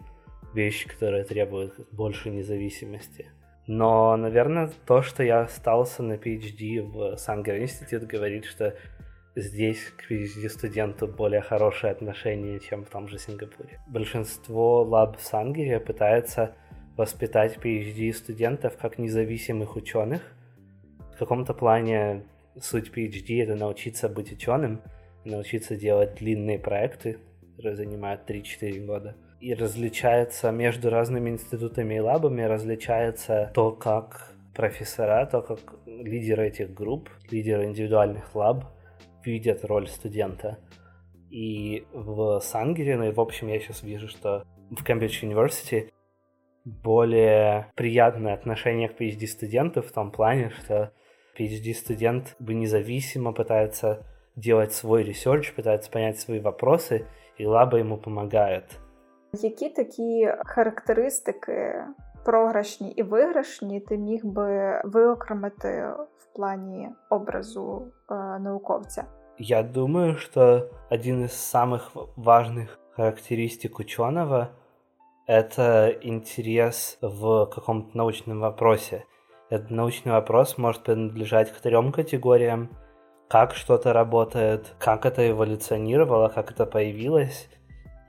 вещи, 0.53 0.89
которые 0.89 1.23
требуют 1.23 1.75
больше 1.91 2.29
независимости. 2.29 3.29
Но, 3.67 4.17
наверное, 4.17 4.71
то, 4.85 5.01
что 5.01 5.23
я 5.23 5.41
остался 5.41 6.03
на 6.03 6.13
PhD 6.13 6.81
в 6.81 7.17
Sanger 7.17 7.59
Institute, 7.59 8.03
говорит, 8.03 8.45
что 8.45 8.75
здесь 9.35 9.79
к 9.97 10.11
PhD-студенту 10.11 11.07
более 11.07 11.41
хорошее 11.41 11.91
отношение, 11.91 12.59
чем 12.59 12.85
в 12.85 12.89
том 12.89 13.07
же 13.07 13.17
Сингапуре. 13.17 13.79
Большинство 13.87 14.83
лаб 14.83 15.17
в 15.17 15.23
Сангере 15.23 15.79
пытается 15.79 16.55
воспитать 16.97 17.57
PhD-студентов 17.57 18.77
как 18.77 18.97
независимых 18.97 19.75
ученых. 19.75 20.21
В 21.15 21.17
каком-то 21.17 21.53
плане 21.53 22.23
суть 22.59 22.91
PhD— 22.95 23.41
это 23.43 23.55
научиться 23.55 24.09
быть 24.09 24.31
ученым— 24.31 24.81
научиться 25.25 25.75
делать 25.75 26.15
длинные 26.15 26.59
проекты, 26.59 27.17
которые 27.55 27.75
занимают 27.75 28.29
3-4 28.29 28.85
года. 28.85 29.15
И 29.39 29.53
различается 29.53 30.51
между 30.51 30.89
разными 30.89 31.29
институтами 31.29 31.95
и 31.95 31.99
лабами, 31.99 32.43
различается 32.43 33.51
то, 33.53 33.71
как 33.71 34.33
профессора, 34.55 35.25
то, 35.25 35.41
как 35.41 35.59
лидеры 35.85 36.47
этих 36.47 36.73
групп, 36.73 37.09
лидеры 37.29 37.65
индивидуальных 37.65 38.35
лаб 38.35 38.65
видят 39.25 39.65
роль 39.65 39.87
студента. 39.87 40.57
И 41.29 41.85
в 41.93 42.39
Сангере, 42.39 42.97
ну 42.97 43.05
и 43.05 43.11
в 43.11 43.19
общем 43.19 43.47
я 43.47 43.59
сейчас 43.59 43.83
вижу, 43.83 44.07
что 44.07 44.45
в 44.69 44.83
Cambridge 44.83 45.23
University 45.23 45.89
более 46.65 47.71
приятное 47.75 48.33
отношение 48.33 48.87
к 48.89 48.99
PhD-студенту 48.99 49.81
в 49.81 49.91
том 49.91 50.11
плане, 50.11 50.51
что 50.51 50.91
PhD-студент 51.37 52.35
бы 52.39 52.53
независимо 52.53 53.33
пытается 53.33 54.05
делать 54.35 54.73
свой 54.73 55.03
research, 55.03 55.53
пытается 55.53 55.91
понять 55.91 56.19
свои 56.19 56.39
вопросы, 56.39 57.07
и 57.37 57.45
лаба 57.45 57.77
ему 57.77 57.97
помогает. 57.97 58.63
Які 59.33 59.69
такі 59.69 60.29
характеристики 60.45 61.85
програшні 62.24 62.90
і 62.90 63.02
виграшні 63.02 63.80
ти 63.80 63.96
міг 63.96 64.24
би 64.24 64.80
виокремити 64.84 65.88
в 66.16 66.36
плані 66.36 66.88
образу 67.10 67.82
э, 68.08 68.38
науковця? 68.38 69.04
Я 69.38 69.62
думаю, 69.62 70.16
что 70.16 70.68
один 70.90 71.24
из 71.24 71.32
самых 71.32 71.92
важных 72.16 72.78
характеристик 72.96 73.78
ученого — 73.78 75.28
это 75.28 75.90
интерес 76.02 76.98
в 77.02 77.46
каком-то 77.46 77.98
научном 77.98 78.40
вопросе. 78.40 79.04
Этот 79.50 79.70
научный 79.70 80.12
вопрос 80.12 80.58
может 80.58 80.82
принадлежать 80.82 81.50
к 81.50 81.60
трем 81.60 81.92
категориям — 81.92 82.78
как 83.28 83.54
что-то 83.54 83.92
работает, 83.92 84.74
как 84.78 85.04
это 85.04 85.30
эволюционировало, 85.30 86.28
как 86.28 86.50
это 86.50 86.66
появилось 86.66 87.48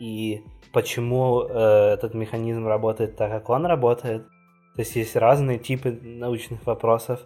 и 0.00 0.42
почему 0.72 1.42
э, 1.42 1.92
этот 1.94 2.14
механизм 2.14 2.66
работает 2.66 3.16
так, 3.16 3.30
как 3.30 3.48
он 3.50 3.66
работает. 3.66 4.26
То 4.74 4.80
есть 4.80 4.96
есть 4.96 5.16
разные 5.16 5.58
типы 5.58 5.92
научных 6.02 6.66
вопросов, 6.66 7.20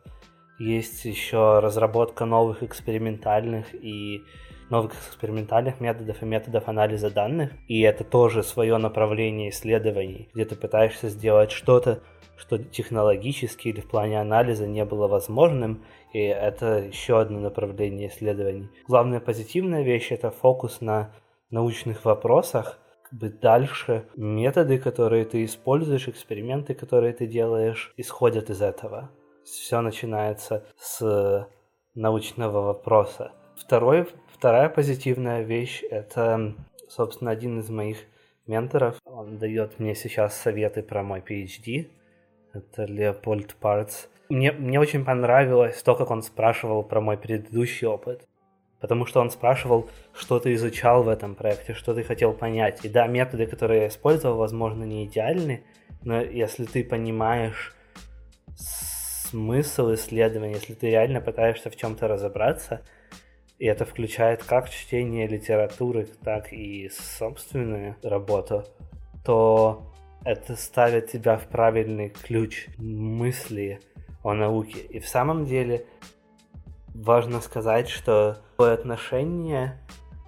есть 0.58 1.04
еще 1.04 1.60
разработка 1.60 2.24
новых 2.24 2.62
экспериментальных 2.62 3.74
и 3.74 4.22
новых 4.70 4.92
экспериментальных 4.94 5.80
методов 5.80 6.22
и 6.22 6.26
методов 6.26 6.68
анализа 6.68 7.10
данных. 7.10 7.52
И 7.68 7.80
это 7.80 8.04
тоже 8.04 8.42
свое 8.42 8.76
направление 8.76 9.50
исследований, 9.50 10.28
где 10.34 10.44
ты 10.44 10.56
пытаешься 10.56 11.08
сделать 11.08 11.50
что-то, 11.50 12.00
что 12.36 12.58
технологически 12.58 13.68
или 13.68 13.80
в 13.80 13.88
плане 13.88 14.20
анализа 14.20 14.66
не 14.66 14.84
было 14.84 15.08
возможным, 15.08 15.84
и 16.12 16.20
это 16.20 16.78
еще 16.78 17.20
одно 17.20 17.40
направление 17.40 18.08
исследований. 18.08 18.68
Главная 18.86 19.20
позитивная 19.20 19.82
вещь— 19.82 20.08
это 20.10 20.30
фокус 20.30 20.80
на 20.80 21.10
научных 21.50 22.04
вопросах, 22.04 22.78
как 23.02 23.18
бы 23.18 23.30
дальше 23.30 24.06
методы, 24.16 24.78
которые 24.78 25.24
ты 25.24 25.44
используешь, 25.44 26.08
эксперименты, 26.08 26.74
которые 26.74 27.12
ты 27.12 27.26
делаешь, 27.26 27.92
исходят 27.96 28.50
из 28.50 28.60
этого. 28.60 29.10
Все 29.44 29.80
начинается 29.80 30.66
с 30.76 31.48
научного 31.94 32.60
вопроса. 32.60 33.32
Второй, 33.56 34.06
вторая 34.28 34.68
позитивная 34.68 35.42
вещь— 35.42 35.82
это, 35.90 36.54
собственно, 36.88 37.30
один 37.30 37.58
из 37.60 37.70
моих 37.70 37.98
менторов. 38.46 38.96
Он 39.04 39.38
дает 39.38 39.78
мне 39.78 39.94
сейчас 39.94 40.36
советы 40.36 40.82
про 40.82 41.02
мой 41.02 41.20
PhD. 41.20 41.88
Это 42.52 42.84
Леопольд 42.84 43.54
Парц. 43.54 44.06
Мне, 44.28 44.52
мне 44.52 44.78
очень 44.78 45.04
понравилось 45.04 45.82
то, 45.82 45.94
как 45.94 46.10
он 46.10 46.22
спрашивал 46.22 46.82
про 46.82 47.00
мой 47.00 47.16
предыдущий 47.16 47.86
опыт. 47.86 48.27
Потому 48.80 49.06
что 49.06 49.20
он 49.20 49.30
спрашивал, 49.30 49.88
что 50.14 50.38
ты 50.38 50.54
изучал 50.54 51.02
в 51.02 51.08
этом 51.08 51.34
проекте, 51.34 51.74
что 51.74 51.94
ты 51.94 52.04
хотел 52.04 52.32
понять. 52.32 52.84
И 52.84 52.88
да, 52.88 53.06
методы, 53.06 53.46
которые 53.46 53.82
я 53.82 53.88
использовал, 53.88 54.36
возможно, 54.36 54.84
не 54.84 55.04
идеальны, 55.04 55.64
но 56.02 56.20
если 56.20 56.64
ты 56.64 56.84
понимаешь 56.84 57.74
смысл 58.54 59.94
исследования, 59.94 60.54
если 60.54 60.74
ты 60.74 60.90
реально 60.90 61.20
пытаешься 61.20 61.70
в 61.70 61.76
чем-то 61.76 62.06
разобраться, 62.08 62.82
и 63.58 63.66
это 63.66 63.84
включает 63.84 64.44
как 64.44 64.70
чтение 64.70 65.26
литературы, 65.26 66.06
так 66.22 66.52
и 66.52 66.88
собственную 66.88 67.96
работу, 68.02 68.64
то 69.24 69.92
это 70.24 70.54
ставит 70.56 71.10
тебя 71.10 71.36
в 71.36 71.48
правильный 71.48 72.10
ключ 72.10 72.68
мысли 72.78 73.80
о 74.22 74.34
науке. 74.34 74.80
И 74.80 75.00
в 75.00 75.08
самом 75.08 75.44
деле 75.44 75.84
важно 76.98 77.40
сказать, 77.40 77.88
что 77.88 78.38
такое 78.52 78.74
отношение 78.74 79.78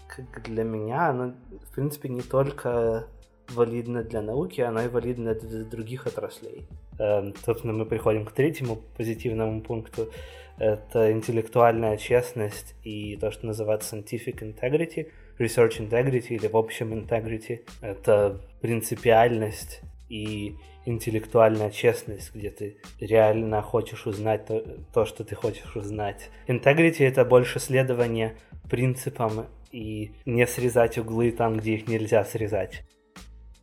как 0.09 0.43
для 0.43 0.65
меня, 0.65 1.09
оно, 1.11 1.35
в 1.71 1.75
принципе, 1.75 2.09
не 2.09 2.23
только 2.23 3.07
валидно 3.49 4.03
для 4.03 4.23
науки, 4.23 4.61
оно 4.61 4.83
и 4.83 4.89
валидно 4.89 5.35
для 5.35 5.65
других 5.65 6.07
отраслей. 6.07 6.69
Эм, 6.99 7.35
собственно, 7.45 7.73
мы 7.73 7.87
приходим 7.87 8.25
к 8.25 8.33
третьему 8.33 8.77
позитивному 8.97 9.63
пункту. 9.63 10.11
это 10.59 11.11
интеллектуальная 11.11 11.97
честность 11.97 12.75
и 12.85 13.17
то, 13.17 13.31
что 13.31 13.47
называется 13.47 13.97
scientific 13.97 14.41
integrity, 14.43 15.11
research 15.39 15.81
integrity 15.81 16.35
или 16.35 16.49
в 16.49 16.57
общем 16.57 16.93
integrity. 16.93 17.61
Это 17.81 18.41
принципиальность 18.61 19.81
и 20.11 20.57
интеллектуальная 20.87 21.71
честность, 21.71 22.35
где 22.35 22.51
ты 22.51 22.77
реально 23.01 23.63
хочешь 23.63 24.07
узнать 24.07 24.47
то, 24.47 24.65
то 24.93 25.05
что 25.05 25.25
ты 25.25 25.35
хочешь 25.35 25.77
узнать. 25.77 26.31
Integrity— 26.47 27.01
это 27.07 27.25
больше 27.25 27.61
следование 27.61 28.37
принципам 28.69 29.47
и 29.73 30.13
не 30.25 30.47
срезать 30.47 30.99
углы 30.99 31.33
там, 31.33 31.57
где 31.57 31.75
их 31.75 31.89
нельзя 31.89 32.25
срезать. 32.25 32.83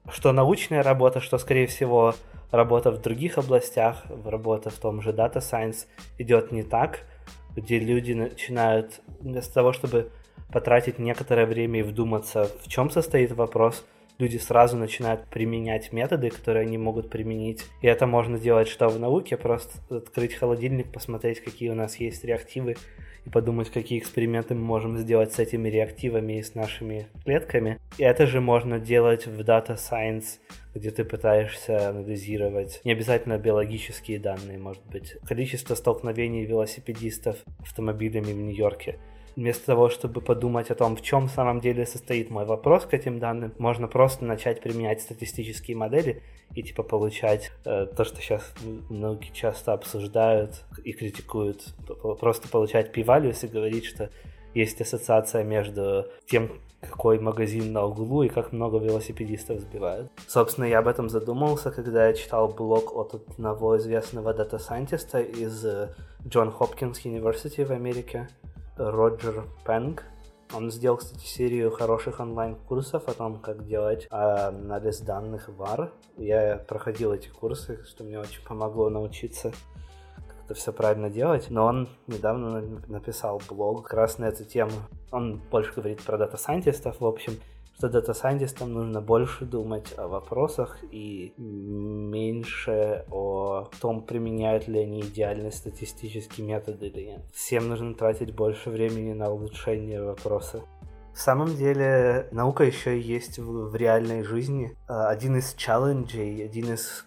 Что 0.10 0.32
научная 0.32 0.84
работа, 0.84 1.20
что, 1.20 1.38
скорее 1.38 1.68
всего, 1.68 2.16
работа 2.52 2.92
в 2.92 3.02
других 3.02 3.38
областях, 3.38 4.06
работа 4.26 4.70
в 4.70 4.76
том 4.76 5.02
же 5.02 5.12
Data 5.12 5.38
Science 5.38 5.88
идет 6.18 6.52
не 6.52 6.64
так, 6.64 7.02
где 7.56 7.80
люди 7.80 8.14
начинают 8.14 9.02
вместо 9.20 9.54
того, 9.54 9.74
чтобы 9.74 10.12
потратить 10.52 11.00
некоторое 11.00 11.46
время 11.46 11.80
и 11.80 11.84
вдуматься, 11.84 12.50
в 12.64 12.70
чем 12.70 12.90
состоит 12.90 13.32
вопрос, 13.34 13.86
люди 14.20 14.38
сразу 14.38 14.78
начинают 14.78 15.26
применять 15.26 15.92
методы, 15.92 16.30
которые 16.30 16.66
они 16.66 16.78
могут 16.78 17.10
применить. 17.10 17.66
И 17.82 17.88
это 17.88 18.08
можно 18.08 18.40
делать 18.40 18.68
что 18.68 18.90
в 18.90 19.00
науке, 19.00 19.38
просто 19.38 19.80
открыть 19.96 20.34
холодильник, 20.34 20.92
посмотреть, 20.92 21.42
какие 21.42 21.70
у 21.70 21.76
нас 21.76 21.98
есть 21.98 22.24
реактивы, 22.24 22.76
и 23.26 23.30
подумать, 23.30 23.70
какие 23.70 24.00
эксперименты 24.00 24.56
мы 24.56 24.62
можем 24.62 24.98
сделать 24.98 25.34
с 25.34 25.40
этими 25.40 25.68
реактивами 25.68 26.40
и 26.40 26.44
с 26.44 26.56
нашими 26.56 27.08
клетками. 27.26 27.78
И 27.98 28.04
это 28.04 28.26
же 28.26 28.40
можно 28.40 28.80
делать 28.80 29.28
в 29.28 29.42
Data 29.42 29.76
Science, 29.76 30.40
где 30.74 30.92
ты 30.92 31.04
пытаешься 31.04 31.90
анализировать 31.90 32.80
не 32.86 32.94
обязательно 32.94 33.38
биологические 33.38 34.20
данные, 34.20 34.58
может 34.58 34.86
быть, 34.86 35.18
количество 35.28 35.76
столкновений 35.76 36.46
велосипедистов 36.46 37.38
автомобилями 37.60 38.32
в 38.32 38.38
Нью-Йорке 38.38 38.98
вместо 39.38 39.68
того, 39.68 39.90
чтобы 39.90 40.20
подумать 40.20 40.72
о 40.72 40.76
том, 40.76 40.98
в 40.98 41.02
чем 41.04 41.28
в 41.28 41.32
самом 41.32 41.62
деле 41.62 41.86
состоит 41.86 42.32
мой 42.32 42.44
вопрос 42.44 42.86
к 42.86 42.94
этим 42.94 43.20
данным, 43.20 43.54
можно 43.60 43.88
просто 43.88 44.26
начать 44.26 44.62
применять 44.62 45.02
статистические 45.02 45.78
модели 45.78 46.24
и 46.56 46.64
типа 46.64 46.82
получать 46.82 47.52
э, 47.64 47.86
то, 47.86 48.04
что 48.04 48.20
сейчас 48.20 48.52
многие 48.90 49.32
часто 49.32 49.74
обсуждают 49.74 50.64
и 50.84 50.92
критикуют, 50.92 51.68
просто 52.20 52.50
получать 52.50 52.92
p-values 52.92 53.46
и 53.46 53.48
говорить, 53.48 53.86
что 53.86 54.10
есть 54.56 54.82
ассоциация 54.82 55.44
между 55.44 56.08
тем, 56.26 56.60
какой 56.82 57.20
магазин 57.20 57.72
на 57.74 57.86
углу 57.86 58.24
и 58.24 58.30
как 58.30 58.52
много 58.52 58.80
велосипедистов 58.80 59.60
сбивают. 59.60 60.12
Собственно, 60.28 60.66
я 60.66 60.80
об 60.80 60.88
этом 60.88 61.10
задумался, 61.10 61.70
когда 61.70 62.08
я 62.08 62.14
читал 62.14 62.48
блог 62.48 62.96
от 62.96 63.14
одного 63.14 63.78
известного 63.78 64.34
data 64.34 64.58
scientist 64.58 65.14
а 65.14 65.20
из 65.20 65.64
Johns 66.28 66.52
Hopkins 66.52 67.06
University 67.06 67.66
в 67.66 67.72
Америке, 67.72 68.30
Роджер 68.78 69.46
Пенг. 69.66 70.04
Он 70.54 70.72
сделал, 70.72 70.98
кстати, 70.98 71.26
серию 71.26 71.72
хороших 71.72 72.20
онлайн-курсов 72.20 73.08
о 73.08 73.14
том, 73.14 73.40
как 73.40 73.66
делать 73.66 74.08
анализ 74.10 75.00
данных 75.00 75.50
в 75.50 75.64
R. 75.64 75.92
Я 76.16 76.64
проходил 76.68 77.12
эти 77.12 77.28
курсы, 77.28 77.84
что 77.84 78.04
мне 78.04 78.20
очень 78.20 78.44
помогло 78.44 78.90
научиться 78.90 79.52
как 80.16 80.46
это 80.46 80.54
все 80.54 80.72
правильно 80.72 81.10
делать. 81.10 81.48
Но 81.50 81.66
он 81.66 81.90
недавно 82.08 82.62
написал 82.88 83.42
блог 83.50 83.84
как 83.84 83.94
раз 83.94 84.20
на 84.20 84.26
эту 84.26 84.46
тему. 84.46 84.72
Он 85.12 85.42
больше 85.52 85.74
говорит 85.74 86.02
про 86.04 86.18
data 86.18 86.39
scientist 86.39 86.86
ов, 86.86 87.02
в 87.02 87.06
общем, 87.06 87.34
что 87.78 87.90
data 87.90 88.12
scientist 88.12 88.63
ам 88.63 88.74
нужно 88.74 89.02
больше 89.02 89.46
думать 89.46 89.94
о 89.98 90.08
вопросах 90.08 90.80
и 90.92 91.34
меньше 91.38 93.06
о 93.12 93.70
том, 93.80 94.02
применяют 94.02 94.68
ли 94.68 94.80
они 94.80 95.02
идеальные 95.02 95.52
статистические 95.52 96.48
методы 96.48 96.88
или 96.88 97.06
нет. 97.06 97.22
Всем 97.34 97.70
нужно 97.70 97.94
тратить 97.94 98.34
больше 98.34 98.72
времени 98.72 99.14
на 99.14 99.30
улучшение 99.30 100.02
вопроса. 100.02 100.62
В 101.14 101.20
самом 101.20 101.56
деле, 101.56 102.28
наука 102.32 102.64
еще 102.64 103.00
есть 103.00 103.40
в, 103.40 103.70
в 103.70 103.76
реальной 103.76 104.24
жизни. 104.24 104.76
А, 104.88 105.10
один 105.10 105.38
из 105.38 105.54
челленджей, 105.54 106.46
один 106.46 106.74
из 106.74 107.04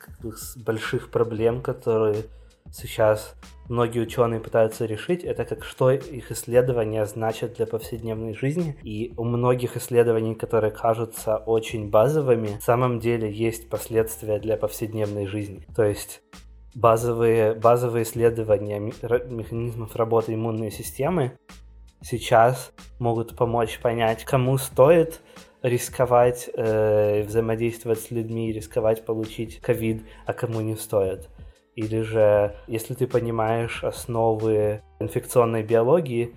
больших 0.56 1.10
проблем, 1.10 1.62
которые 1.62 2.24
сейчас 2.72 3.34
многие 3.68 4.00
ученые 4.00 4.40
пытаются 4.40 4.84
решить, 4.84 5.24
это 5.24 5.44
как 5.44 5.64
что 5.64 5.90
их 5.90 6.30
исследования 6.32 7.06
значат 7.06 7.54
для 7.54 7.66
повседневной 7.66 8.34
жизни. 8.34 8.76
И 8.82 9.14
у 9.16 9.24
многих 9.24 9.76
исследований, 9.76 10.34
которые 10.34 10.72
кажутся 10.72 11.36
очень 11.36 11.88
базовыми, 11.88 12.58
в 12.58 12.62
самом 12.62 12.98
деле 12.98 13.30
есть 13.30 13.70
последствия 13.70 14.38
для 14.38 14.56
повседневной 14.56 15.26
жизни. 15.26 15.66
То 15.74 15.84
есть 15.84 16.22
базовые, 16.74 17.54
базовые 17.54 18.02
исследования 18.02 18.78
механизмов 18.80 19.94
работы 19.96 20.34
иммунной 20.34 20.70
системы 20.70 21.32
сейчас 22.02 22.72
могут 22.98 23.36
помочь 23.36 23.78
понять, 23.78 24.24
кому 24.24 24.58
стоит 24.58 25.20
рисковать 25.62 26.48
э, 26.54 27.22
взаимодействовать 27.22 28.00
с 28.00 28.10
людьми, 28.10 28.52
рисковать 28.52 29.04
получить 29.04 29.60
ковид, 29.60 30.02
а 30.26 30.32
кому 30.32 30.60
не 30.60 30.74
стоит. 30.74 31.28
Или 31.79 32.01
же, 32.01 32.55
если 32.67 32.93
ты 32.93 33.05
понимаешь 33.05 33.83
основы 33.83 34.81
инфекционной 34.99 35.63
биологии, 35.63 36.33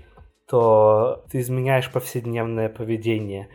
то 0.47 1.25
ты 1.31 1.41
изменяешь 1.41 1.93
повседневное 1.93 2.69
поведение 2.69 3.49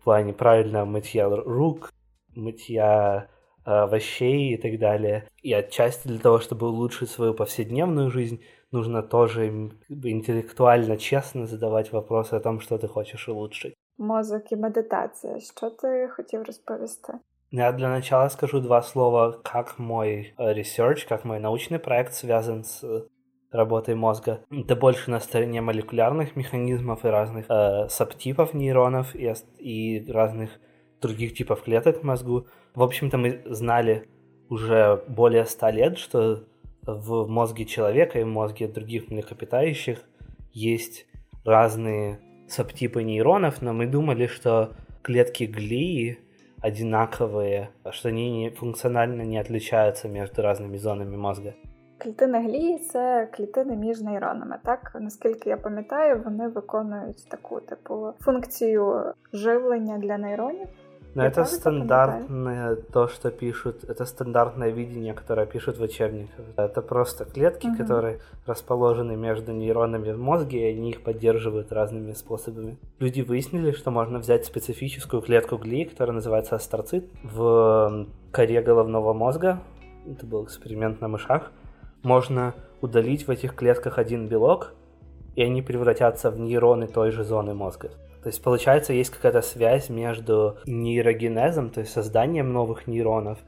в 0.00 0.04
плане 0.04 0.32
правильного 0.32 0.84
мытья 0.84 1.28
рук, 1.28 1.92
мытья 2.34 3.28
э, 3.64 3.70
овощей 3.70 4.54
и 4.54 4.56
так 4.56 4.78
далее. 4.80 5.28
И 5.42 5.52
отчасти 5.52 6.08
для 6.08 6.18
того, 6.18 6.38
чтобы 6.40 6.68
улучшить 6.68 7.10
свою 7.10 7.34
повседневную 7.34 8.10
жизнь, 8.10 8.42
нужно 8.72 9.02
тоже 9.02 9.70
интеллектуально 9.88 10.96
честно 10.96 11.46
задавать 11.46 11.92
вопросы 11.92 12.34
о 12.34 12.40
том, 12.40 12.60
что 12.60 12.78
ты 12.78 12.88
хочешь 12.88 13.28
улучшить. 13.28 13.74
Мозок 13.98 14.52
і 14.52 14.56
медитація. 14.56 15.40
Що 15.40 15.70
ти 15.70 16.08
хотів 16.08 16.42
розповісти? 16.42 17.14
Я 17.55 17.71
для 17.71 17.87
начала 17.87 18.29
скажу 18.29 18.61
два 18.61 18.81
слова, 18.81 19.39
как 19.43 19.77
мой 19.77 20.33
э, 20.39 20.53
research, 20.53 21.05
как 21.07 21.23
мой 21.23 21.39
научный 21.39 21.77
проект 21.77 22.15
связан 22.15 22.63
с 22.63 22.83
э, 22.83 23.03
работой 23.51 23.93
мозга. 23.93 24.39
Это 24.49 24.75
больше 24.75 25.11
на 25.11 25.19
стороне 25.19 25.61
молекулярных 25.61 26.35
механизмов 26.35 27.05
и 27.05 27.09
разных 27.09 27.45
э, 27.49 27.89
субтипов 27.89 28.55
нейронов 28.55 29.15
и, 29.15 29.31
и 29.59 30.11
разных 30.11 30.49
других 30.99 31.35
типов 31.35 31.61
клеток 31.61 31.99
в 31.99 32.03
мозгу. 32.03 32.47
В 32.73 32.81
общем-то, 32.81 33.19
мы 33.19 33.43
знали 33.45 34.09
уже 34.49 35.03
более 35.07 35.45
ста 35.45 35.69
лет, 35.69 35.99
что 35.99 36.45
в 36.81 37.27
мозге 37.27 37.65
человека 37.65 38.19
и 38.19 38.23
в 38.23 38.27
мозге 38.29 38.67
других 38.67 39.11
млекопитающих 39.11 39.99
есть 40.53 41.05
разные 41.45 42.19
субтипы 42.49 43.03
нейронов, 43.03 43.61
но 43.61 43.73
мы 43.73 43.85
думали, 43.85 44.25
что 44.25 44.71
клетки 45.03 45.43
глии 45.43 46.22
одинаковые, 46.63 47.69
что 47.91 48.09
они 48.09 48.31
не, 48.31 48.49
функционально 48.49 49.23
не 49.23 49.37
отличаются 49.37 50.07
между 50.07 50.41
разными 50.41 50.77
зонами 50.77 51.17
мозга. 51.17 51.53
Клітини 51.97 52.39
глії 52.39 52.79
це 52.79 53.29
клітини 53.33 53.75
між 53.75 54.01
нейронами. 54.01 54.57
Так 54.63 54.97
наскільки 54.99 55.49
я 55.49 55.57
пам'ятаю, 55.57 56.21
вони 56.25 56.47
виконують 56.47 57.29
таку 57.29 57.59
типу 57.59 58.13
функцію 58.19 59.13
живлення 59.33 59.97
для 59.97 60.17
нейронів. 60.17 60.67
Но 61.15 61.25
это 61.25 61.45
стандартное 61.45 62.75
то, 62.75 63.07
что 63.07 63.29
пишут, 63.29 63.83
это 63.83 64.05
стандартное 64.05 64.71
видение, 64.71 65.13
которое 65.13 65.45
пишут 65.45 65.77
в 65.77 65.81
учебниках. 65.81 66.45
Это 66.57 66.81
просто 66.81 67.25
клетки, 67.25 67.67
угу. 67.67 67.77
которые 67.77 68.19
расположены 68.45 69.15
между 69.15 69.51
нейронами 69.51 70.11
в 70.11 70.19
мозге, 70.19 70.71
и 70.71 70.77
они 70.77 70.89
их 70.89 71.01
поддерживают 71.01 71.71
разными 71.71 72.13
способами. 72.13 72.77
Люди 72.99 73.21
выяснили, 73.21 73.71
что 73.71 73.91
можно 73.91 74.19
взять 74.19 74.45
специфическую 74.45 75.21
клетку 75.21 75.57
глии, 75.57 75.83
которая 75.83 76.15
называется 76.15 76.55
астроцит, 76.55 77.05
в 77.23 78.07
коре 78.31 78.61
головного 78.61 79.13
мозга. 79.13 79.59
Это 80.07 80.25
был 80.25 80.43
эксперимент 80.43 80.99
на 80.99 81.07
мышах. 81.07 81.51
Можно 82.01 82.53
удалить 82.81 83.27
в 83.27 83.31
этих 83.31 83.55
клетках 83.55 83.97
один 83.97 84.27
белок, 84.27 84.73
и 85.35 85.43
они 85.43 85.61
превратятся 85.61 86.31
в 86.31 86.39
нейроны 86.39 86.87
той 86.87 87.11
же 87.11 87.23
зоны 87.23 87.53
мозга. 87.53 87.91
То 88.23 88.29
есть, 88.29 88.41
получается, 88.41 88.93
есть 88.93 89.09
какая-то 89.09 89.41
связь 89.41 89.89
между 89.89 90.57
нейрогенезом, 90.65 91.69
то 91.69 91.81
есть 91.81 91.91
созданием 91.91 92.53
новых 92.53 92.87
нейронов, 92.87 93.39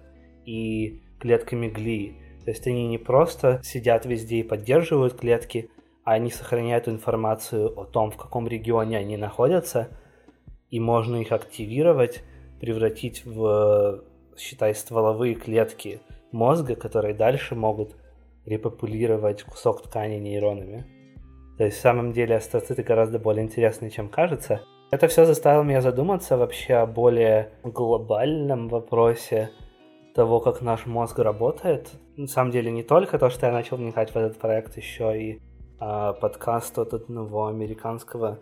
и 0.45 1.01
клетками 1.19 1.67
глии. 1.69 2.17
То 2.43 2.51
есть 2.51 2.67
они 2.67 2.87
не 2.87 2.97
просто 2.97 3.61
сидят 3.63 4.05
везде 4.05 4.37
и 4.37 4.43
поддерживают 4.43 5.15
клетки, 5.15 5.71
а 6.03 6.13
они 6.13 6.29
сохраняют 6.29 6.87
информацию 6.87 7.67
о 7.79 7.85
том, 7.85 8.11
в 8.11 8.17
каком 8.17 8.47
регионе 8.47 8.97
они 8.97 9.17
находятся, 9.17 9.97
и 10.69 10.79
можно 10.79 11.15
их 11.17 11.31
активировать, 11.31 12.23
превратить 12.59 13.25
в, 13.25 14.03
считай, 14.37 14.75
стволовые 14.75 15.35
клетки 15.35 16.01
мозга, 16.31 16.75
которые 16.75 17.15
дальше 17.15 17.55
могут 17.55 17.95
репопулировать 18.45 19.43
кусок 19.43 19.81
ткани 19.81 20.17
нейронами. 20.17 20.85
То 21.57 21.63
есть, 21.63 21.77
в 21.77 21.81
самом 21.81 22.11
деле, 22.11 22.35
астроциты 22.35 22.83
гораздо 22.83 23.19
более 23.19 23.45
интересные, 23.45 23.89
чем 23.89 24.09
кажется. 24.09 24.61
Это 24.91 25.07
все 25.07 25.25
заставило 25.25 25.63
меня 25.63 25.81
задуматься 25.81 26.37
вообще 26.37 26.75
о 26.75 26.85
более 26.85 27.51
глобальном 27.63 28.67
вопросе 28.67 29.51
того, 30.13 30.39
как 30.39 30.61
наш 30.61 30.85
мозг 30.85 31.19
работает. 31.19 31.89
На 32.17 32.27
самом 32.27 32.51
деле, 32.51 32.71
не 32.71 32.83
только 32.83 33.17
то, 33.17 33.29
что 33.29 33.47
я 33.47 33.51
начал 33.51 33.77
вникать 33.77 34.11
в 34.11 34.15
этот 34.15 34.37
проект, 34.37 34.77
еще 34.77 35.21
и 35.21 35.41
а, 35.79 36.13
подкаст 36.13 36.77
от 36.77 36.93
одного 36.93 37.47
американского 37.47 38.39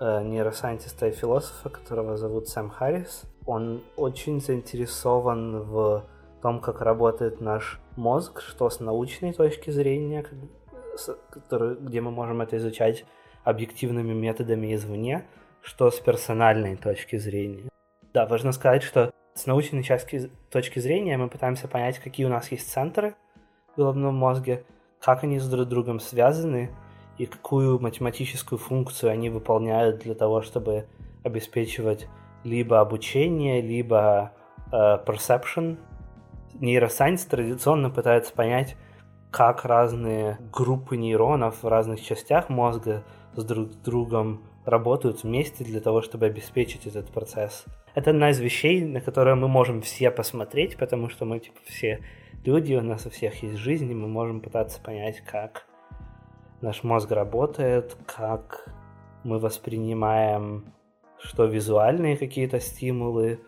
э, 0.00 0.22
нейросайентиста 0.24 1.08
и 1.08 1.12
философа, 1.12 1.68
которого 1.68 2.16
зовут 2.16 2.48
Сэм 2.48 2.70
Харрис. 2.70 3.22
Он 3.46 3.82
очень 3.96 4.40
заинтересован 4.40 5.62
в 5.62 6.04
том, 6.42 6.60
как 6.60 6.80
работает 6.80 7.40
наш 7.40 7.80
мозг, 7.96 8.40
что 8.40 8.68
с 8.68 8.80
научной 8.80 9.32
точки 9.32 9.70
зрения, 9.70 10.24
который, 11.30 11.76
где 11.76 12.00
мы 12.00 12.10
можем 12.10 12.40
это 12.40 12.56
изучать 12.56 13.04
объективными 13.44 14.12
методами 14.12 14.74
извне, 14.74 15.26
что 15.62 15.90
с 15.90 15.98
персональной 15.98 16.76
точки 16.76 17.16
зрения. 17.16 17.68
Да, 18.12 18.26
важно 18.26 18.52
сказать, 18.52 18.82
что 18.82 19.12
с 19.34 19.46
научной 19.46 19.84
точки 20.50 20.78
зрения 20.78 21.16
мы 21.16 21.28
пытаемся 21.28 21.68
понять, 21.68 21.98
какие 21.98 22.26
у 22.26 22.28
нас 22.28 22.50
есть 22.52 22.70
центры 22.70 23.14
в 23.72 23.78
головном 23.78 24.14
мозге, 24.14 24.64
как 25.00 25.24
они 25.24 25.38
с 25.38 25.48
друг 25.48 25.68
другом 25.68 26.00
связаны 26.00 26.70
и 27.18 27.26
какую 27.26 27.78
математическую 27.80 28.58
функцию 28.58 29.10
они 29.10 29.30
выполняют 29.30 30.00
для 30.00 30.14
того, 30.14 30.42
чтобы 30.42 30.86
обеспечивать 31.24 32.08
либо 32.44 32.80
обучение, 32.80 33.60
либо 33.60 34.32
э, 34.70 34.76
perception. 35.06 35.78
Нейросайенс 36.54 37.24
традиционно 37.24 37.90
пытается 37.90 38.32
понять, 38.32 38.76
как 39.32 39.64
разные 39.64 40.38
группы 40.52 40.96
нейронов 40.98 41.62
в 41.62 41.66
разных 41.66 42.02
частях 42.02 42.50
мозга 42.50 43.02
с 43.34 43.42
друг 43.42 43.70
другом 43.82 44.42
работают 44.66 45.24
вместе 45.24 45.64
для 45.64 45.80
того, 45.80 46.02
чтобы 46.02 46.26
обеспечить 46.26 46.86
этот 46.86 47.08
процесс. 47.08 47.64
Это 47.94 48.10
одна 48.10 48.30
из 48.30 48.38
вещей, 48.40 48.84
на 48.84 49.00
которые 49.00 49.34
мы 49.34 49.48
можем 49.48 49.80
все 49.80 50.10
посмотреть, 50.10 50.76
потому 50.76 51.08
что 51.08 51.24
мы 51.24 51.40
типа 51.40 51.58
все 51.64 52.04
люди, 52.44 52.74
у 52.74 52.82
нас 52.82 53.06
у 53.06 53.10
всех 53.10 53.42
есть 53.42 53.56
жизнь, 53.56 53.90
и 53.90 53.94
мы 53.94 54.06
можем 54.06 54.40
пытаться 54.40 54.80
понять, 54.80 55.20
как 55.22 55.66
наш 56.60 56.84
мозг 56.84 57.10
работает, 57.10 57.96
как 58.06 58.68
мы 59.24 59.38
воспринимаем, 59.38 60.74
что 61.18 61.46
визуальные 61.46 62.18
какие-то 62.18 62.60
стимулы, 62.60 63.40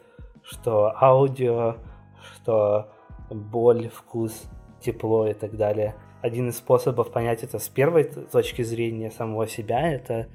что 0.42 0.94
аудио, 0.98 1.76
что 2.22 2.90
боль, 3.30 3.88
вкус, 3.88 4.44
тепло 4.84 5.26
и 5.26 5.34
так 5.34 5.56
далее. 5.56 5.94
Один 6.22 6.48
из 6.48 6.56
способов 6.56 7.10
понять 7.10 7.42
это 7.42 7.58
с 7.58 7.68
первой 7.68 8.04
точки 8.04 8.62
зрения 8.62 9.10
самого 9.10 9.46
себя– 9.46 9.92
это 9.94 10.28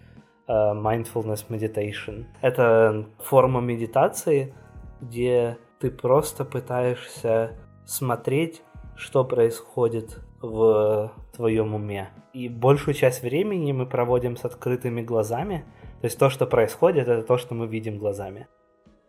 uh, 0.47 0.73
mindfulness 0.75 1.45
meditation. 1.49 2.25
Это 2.41 3.07
форма 3.19 3.61
медитации, 3.61 4.53
где 5.01 5.57
ты 5.79 5.89
просто 5.89 6.45
пытаешься 6.45 7.51
смотреть, 7.85 8.61
что 8.95 9.23
происходит 9.23 10.19
в 10.41 11.11
твоем 11.35 11.73
уме. 11.73 12.09
И 12.33 12.49
большую 12.49 12.93
часть 12.93 13.23
времени 13.23 13.71
мы 13.71 13.85
проводим 13.85 14.37
с 14.37 14.45
открытыми 14.45 15.01
глазами. 15.01 15.65
То 16.01 16.05
есть 16.05 16.19
то, 16.19 16.29
что 16.29 16.45
происходит, 16.45 17.07
это 17.07 17.23
то, 17.23 17.37
что 17.37 17.55
мы 17.55 17.67
видим 17.67 17.97
глазами. 17.97 18.47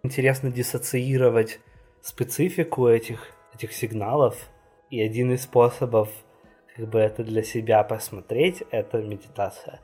Интересно 0.03 0.51
диссоциировать 0.51 1.61
специфику 2.01 2.89
этих, 2.89 3.29
этих 3.55 3.73
сигналов 3.73 4.37
и 4.91 5.01
один 5.01 5.33
из 5.33 5.43
способов 5.43 6.11
как 6.77 6.89
бы 6.89 6.99
это 6.99 7.25
для 7.25 7.43
себя 7.43 7.83
посмотреть, 7.85 8.63
это 8.71 8.99
медитация. 8.99 9.81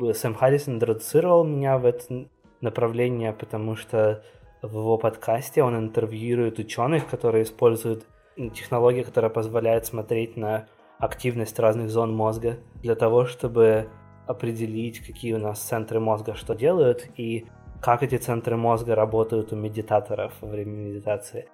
Сэм 0.00 0.34
Харрис 0.34 0.68
интродуцировал 0.68 1.44
меня 1.44 1.78
в 1.78 1.84
это 1.84 2.26
направление, 2.60 3.32
потому 3.32 3.76
что 3.76 4.24
в 4.62 4.76
его 4.76 4.98
подкасте 4.98 5.62
он 5.62 5.76
интервьюирует 5.76 6.58
ученых, 6.58 7.06
которые 7.08 7.44
используют 7.44 8.06
технологию, 8.36 9.04
которая 9.04 9.30
позволяет 9.30 9.86
смотреть 9.86 10.36
на 10.36 10.66
активность 10.98 11.58
разных 11.58 11.90
зон 11.90 12.14
мозга 12.14 12.58
для 12.82 12.94
того, 12.94 13.26
чтобы 13.26 13.88
определить, 14.26 15.00
какие 15.00 15.34
у 15.34 15.38
нас 15.38 15.60
центры 15.60 16.00
мозга 16.00 16.34
что 16.34 16.54
делают 16.54 17.06
и 17.16 17.46
как 17.82 18.02
эти 18.02 18.16
центры 18.16 18.56
мозга 18.56 18.94
работают 18.94 19.52
у 19.52 19.56
медитаторов 19.56 20.32
во 20.40 20.48
время 20.48 20.72
медитации. 20.72 21.48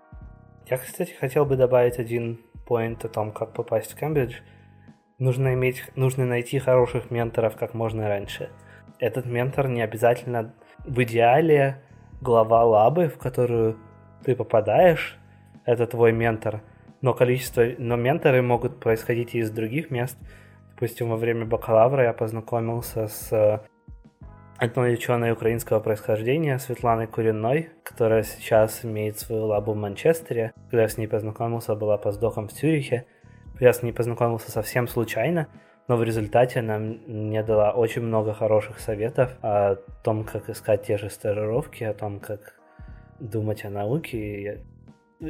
Я, 0.67 0.79
кстати, 0.79 1.13
хотел 1.13 1.45
бы 1.45 1.57
добавить 1.57 1.99
один 1.99 2.41
поинт 2.67 3.05
о 3.05 3.09
том, 3.09 3.33
как 3.33 3.53
попасть 3.53 3.93
в 3.93 3.99
Кембридж, 3.99 4.41
нужно, 5.19 5.55
иметь, 5.55 5.85
нужно 5.97 6.25
найти 6.25 6.59
хороших 6.59 7.11
менторов 7.11 7.57
как 7.57 7.75
можно 7.75 8.09
раньше. 8.09 8.51
Этот 8.99 9.27
ментор 9.27 9.69
не 9.69 9.83
обязательно 9.83 10.55
в 10.85 11.03
идеале 11.03 11.83
глава 12.21 12.65
лабы, 12.65 13.09
в 13.09 13.19
которую 13.19 13.79
ты 14.25 14.37
попадаешь, 14.37 15.19
это 15.65 15.87
твой 15.87 16.13
ментор, 16.13 16.63
но 17.01 17.15
количество, 17.15 17.65
но 17.79 17.97
менторы 17.97 18.43
могут 18.43 18.81
происходить 18.81 19.35
и 19.35 19.39
из 19.39 19.51
других 19.51 19.91
мест. 19.91 20.19
Допустим, 20.71 21.11
во 21.11 21.17
время 21.17 21.45
бакалавра 21.45 22.05
я 22.05 22.13
познакомился 22.13 23.07
с 23.09 23.63
одной 24.61 24.93
ученой 24.93 25.33
украинского 25.33 25.81
происхождения 25.81 26.59
Светланой 26.59 27.07
Куриной, 27.07 27.71
которая 27.83 28.23
сейчас 28.23 28.85
имеет 28.85 29.19
свою 29.19 29.47
лабу 29.47 29.73
в 29.73 29.77
Манчестере. 29.77 30.53
Когда 30.69 30.83
я 30.83 30.89
с 30.89 30.99
ней 30.99 31.07
познакомился, 31.07 31.75
была 31.75 31.97
постдоком 31.97 32.47
в 32.47 32.53
Цюрихе. 32.53 33.07
Я 33.59 33.73
с 33.73 33.83
ней 33.83 33.93
познакомился 33.93 34.51
совсем 34.51 34.87
случайно, 34.87 35.49
но 35.89 35.97
в 35.97 36.05
результате 36.05 36.61
она 36.61 36.79
мне 36.79 37.43
дала 37.43 37.73
очень 37.73 38.03
много 38.03 38.35
хороших 38.35 38.81
советов 38.81 39.35
о 39.41 39.77
том, 40.05 40.25
как 40.25 40.51
искать 40.51 40.85
те 40.85 40.99
же 40.99 41.09
стажировки, 41.09 41.83
о 41.85 41.95
том, 41.95 42.21
как 42.21 42.61
думать 43.19 43.65
о 43.65 43.71
науке. 43.71 44.63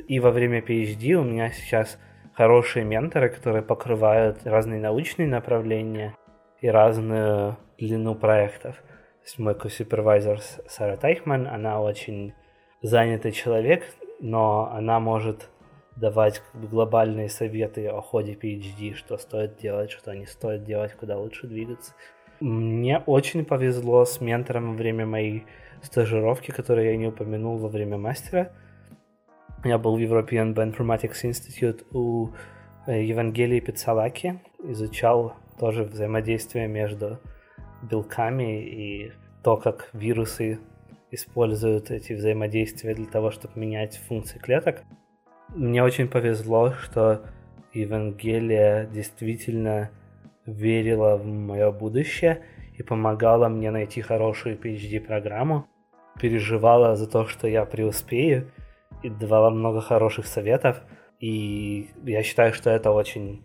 И 0.09 0.19
во 0.19 0.33
время 0.33 0.59
PhD 0.61 1.13
у 1.13 1.23
меня 1.23 1.51
сейчас 1.51 2.01
хорошие 2.35 2.85
менторы, 2.85 3.29
которые 3.29 3.63
покрывают 3.63 4.45
разные 4.45 4.81
научные 4.81 5.29
направления 5.29 6.17
и 6.61 6.69
разную 6.69 7.57
длину 7.79 8.17
проектов– 8.17 8.75
мой 9.39 9.55
супервайзер 9.55 10.41
Сара 10.69 10.97
Тайхман, 10.97 11.47
она 11.47 11.81
очень 11.81 12.35
занятый 12.83 13.33
человек, 13.33 13.85
но 14.21 14.71
она 14.73 15.01
может 15.01 15.49
давать 15.97 16.43
глобальные 16.55 17.29
советы 17.29 17.87
о 17.89 18.01
ходе 18.01 18.33
PhD, 18.33 18.95
что 18.95 19.19
стоит 19.19 19.59
делать, 19.59 19.91
что 19.91 20.15
не 20.15 20.27
стоит 20.27 20.65
делать, 20.65 20.95
куда 20.95 21.19
лучше 21.19 21.47
двигаться. 21.47 21.93
Мне 22.41 23.03
очень 23.07 23.45
повезло 23.45 24.05
с 24.05 24.21
ментором 24.21 24.73
во 24.73 24.77
время 24.77 25.05
моей 25.05 25.45
стажировки, 25.83 26.51
которую 26.51 26.91
я 26.91 26.97
не 26.97 27.09
упомянул 27.09 27.59
во 27.59 27.69
время 27.69 27.99
мастера. 27.99 28.53
Я 29.63 29.77
был 29.77 29.97
в 29.97 30.01
European 30.01 30.55
Bioinformatics 30.55 31.25
Institute 31.25 31.85
у 31.93 32.31
э, 32.87 33.05
Евангелии 33.05 33.61
Пиццалаки, 33.61 34.41
изучал 34.65 35.35
тоже 35.59 35.85
взаимодействие 35.85 36.67
между 36.67 37.21
белками 37.83 38.63
и 38.63 39.13
то, 39.43 39.57
как 39.57 39.91
вирусы 39.93 40.61
используют 41.11 41.91
эти 41.91 42.13
взаимодействия 42.13 42.95
для 42.95 43.07
того, 43.07 43.31
чтобы 43.31 43.59
менять 43.59 43.97
функции 44.09 44.39
клеток. 44.39 44.83
Мне 45.55 45.83
очень 45.83 46.09
повезло, 46.09 46.73
что 46.73 47.23
Евангелие 47.73 48.89
действительно 48.93 49.91
верила 50.47 51.17
в 51.17 51.27
мое 51.27 51.71
будущее 51.73 52.43
и 52.77 52.83
помогала 52.83 53.49
мне 53.49 53.71
найти 53.71 54.01
хорошую 54.01 54.57
PhD-программу, 54.57 55.67
переживала 56.21 56.97
за 56.97 57.09
то, 57.09 57.27
что 57.27 57.49
я 57.49 57.65
преуспею, 57.65 58.51
и 59.03 59.09
давала 59.09 59.51
много 59.51 59.81
хороших 59.81 60.27
советов. 60.27 60.83
И 61.21 61.91
я 62.05 62.23
считаю, 62.23 62.53
что 62.53 62.71
это 62.71 62.91
очень 62.91 63.43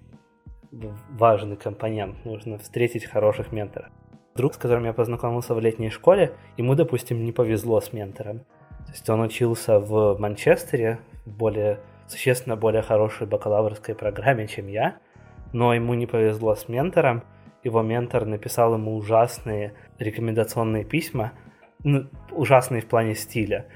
важный 1.10 1.56
компонент. 1.56 2.24
Нужно 2.26 2.58
встретить 2.58 3.06
хороших 3.06 3.52
менторов 3.52 3.89
друг, 4.36 4.54
с 4.54 4.58
которым 4.58 4.84
я 4.84 4.93
познакомился 4.93 5.56
в 5.56 5.60
летней 5.62 5.89
школе, 5.89 6.34
ему, 6.58 6.76
допустим, 6.76 7.24
не 7.24 7.32
повезло 7.32 7.80
с 7.80 7.93
ментором. 7.93 8.39
То 8.86 8.91
есть 8.91 9.10
он 9.10 9.21
учился 9.21 9.80
в 9.80 10.17
Манчестере, 10.19 11.00
в 11.26 11.32
более, 11.32 11.80
существенно 12.08 12.58
более 12.58 12.82
хорошей 12.82 13.28
бакалаврской 13.28 13.95
программе, 13.95 14.48
чем 14.48 14.67
я, 14.67 14.98
но 15.54 15.74
ему 15.74 15.93
не 15.93 16.06
повезло 16.06 16.56
с 16.56 16.67
ментором. 16.67 17.24
Его 17.63 17.82
ментор 17.82 18.26
написал 18.26 18.74
ему 18.74 18.95
ужасные 18.95 19.74
рекомендационные 20.00 20.84
письма, 20.84 21.32
ну, 21.84 22.08
ужасные 22.32 22.82
в 22.82 22.88
плане 22.88 23.15
стиля, 23.15 23.67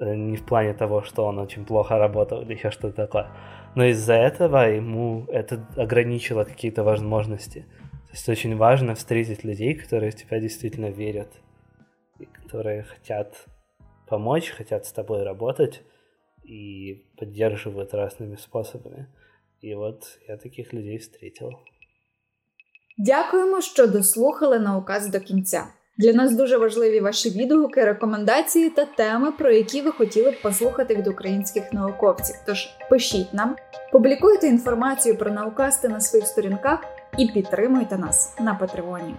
э, 0.00 0.14
не 0.14 0.36
в 0.36 0.44
плане 0.44 0.74
того, 0.74 1.02
что 1.02 1.24
он 1.26 1.38
очень 1.38 1.64
плохо 1.64 1.96
работал 1.96 2.42
или 2.42 2.54
еще 2.54 2.72
что-то 2.72 3.06
такое. 3.06 3.28
Но 3.76 3.84
из-за 3.84 4.14
этого 4.14 4.68
ему 4.68 5.26
это 5.28 5.64
ограничило 5.76 6.44
какие-то 6.44 6.82
возможности. 6.82 7.66
То 8.11 8.13
есть 8.13 8.29
очень 8.29 8.57
важно 8.57 8.93
встретить 8.93 9.43
людей, 9.43 9.73
которые 9.73 10.11
в 10.11 10.15
тебя 10.15 10.39
действительно 10.39 10.89
верят, 10.89 11.29
и 12.19 12.25
которые 12.25 12.83
хотят 12.83 13.47
помочь, 14.07 14.49
хотят 14.49 14.85
с 14.85 14.91
тобой 14.91 15.23
работать 15.23 15.81
и 16.43 17.05
поддерживают 17.17 17.93
разными 17.93 18.37
способами. 18.37 19.05
І 19.61 19.75
от 19.75 20.19
я 20.27 20.37
таких 20.37 20.73
людей 20.73 20.97
встретил. 20.97 21.51
Дякуємо, 22.97 23.61
що 23.61 23.87
дослухали 23.87 24.59
науказ 24.59 25.07
до 25.07 25.19
кінця. 25.19 25.67
Для 25.97 26.13
нас 26.13 26.35
дуже 26.35 26.57
важливі 26.57 26.99
ваші 26.99 27.29
відгуки, 27.29 27.85
рекомендації 27.85 28.69
та 28.69 28.85
теми, 28.85 29.31
про 29.31 29.51
які 29.51 29.81
ви 29.81 29.91
хотіли 29.91 30.31
б 30.31 30.41
послухати 30.41 30.95
від 30.95 31.07
українських 31.07 31.73
науковців. 31.73 32.35
Тож 32.45 32.69
пишіть 32.89 33.33
нам, 33.33 33.55
публікуйте 33.91 34.47
інформацію 34.47 35.17
про 35.17 35.31
наукасти 35.31 35.89
на 35.89 35.99
своїх 35.99 36.27
сторінках 36.27 36.83
і 37.17 37.27
підтримуйте 37.27 37.97
нас 37.97 38.35
на 38.39 38.55
Патреоні. 38.55 39.15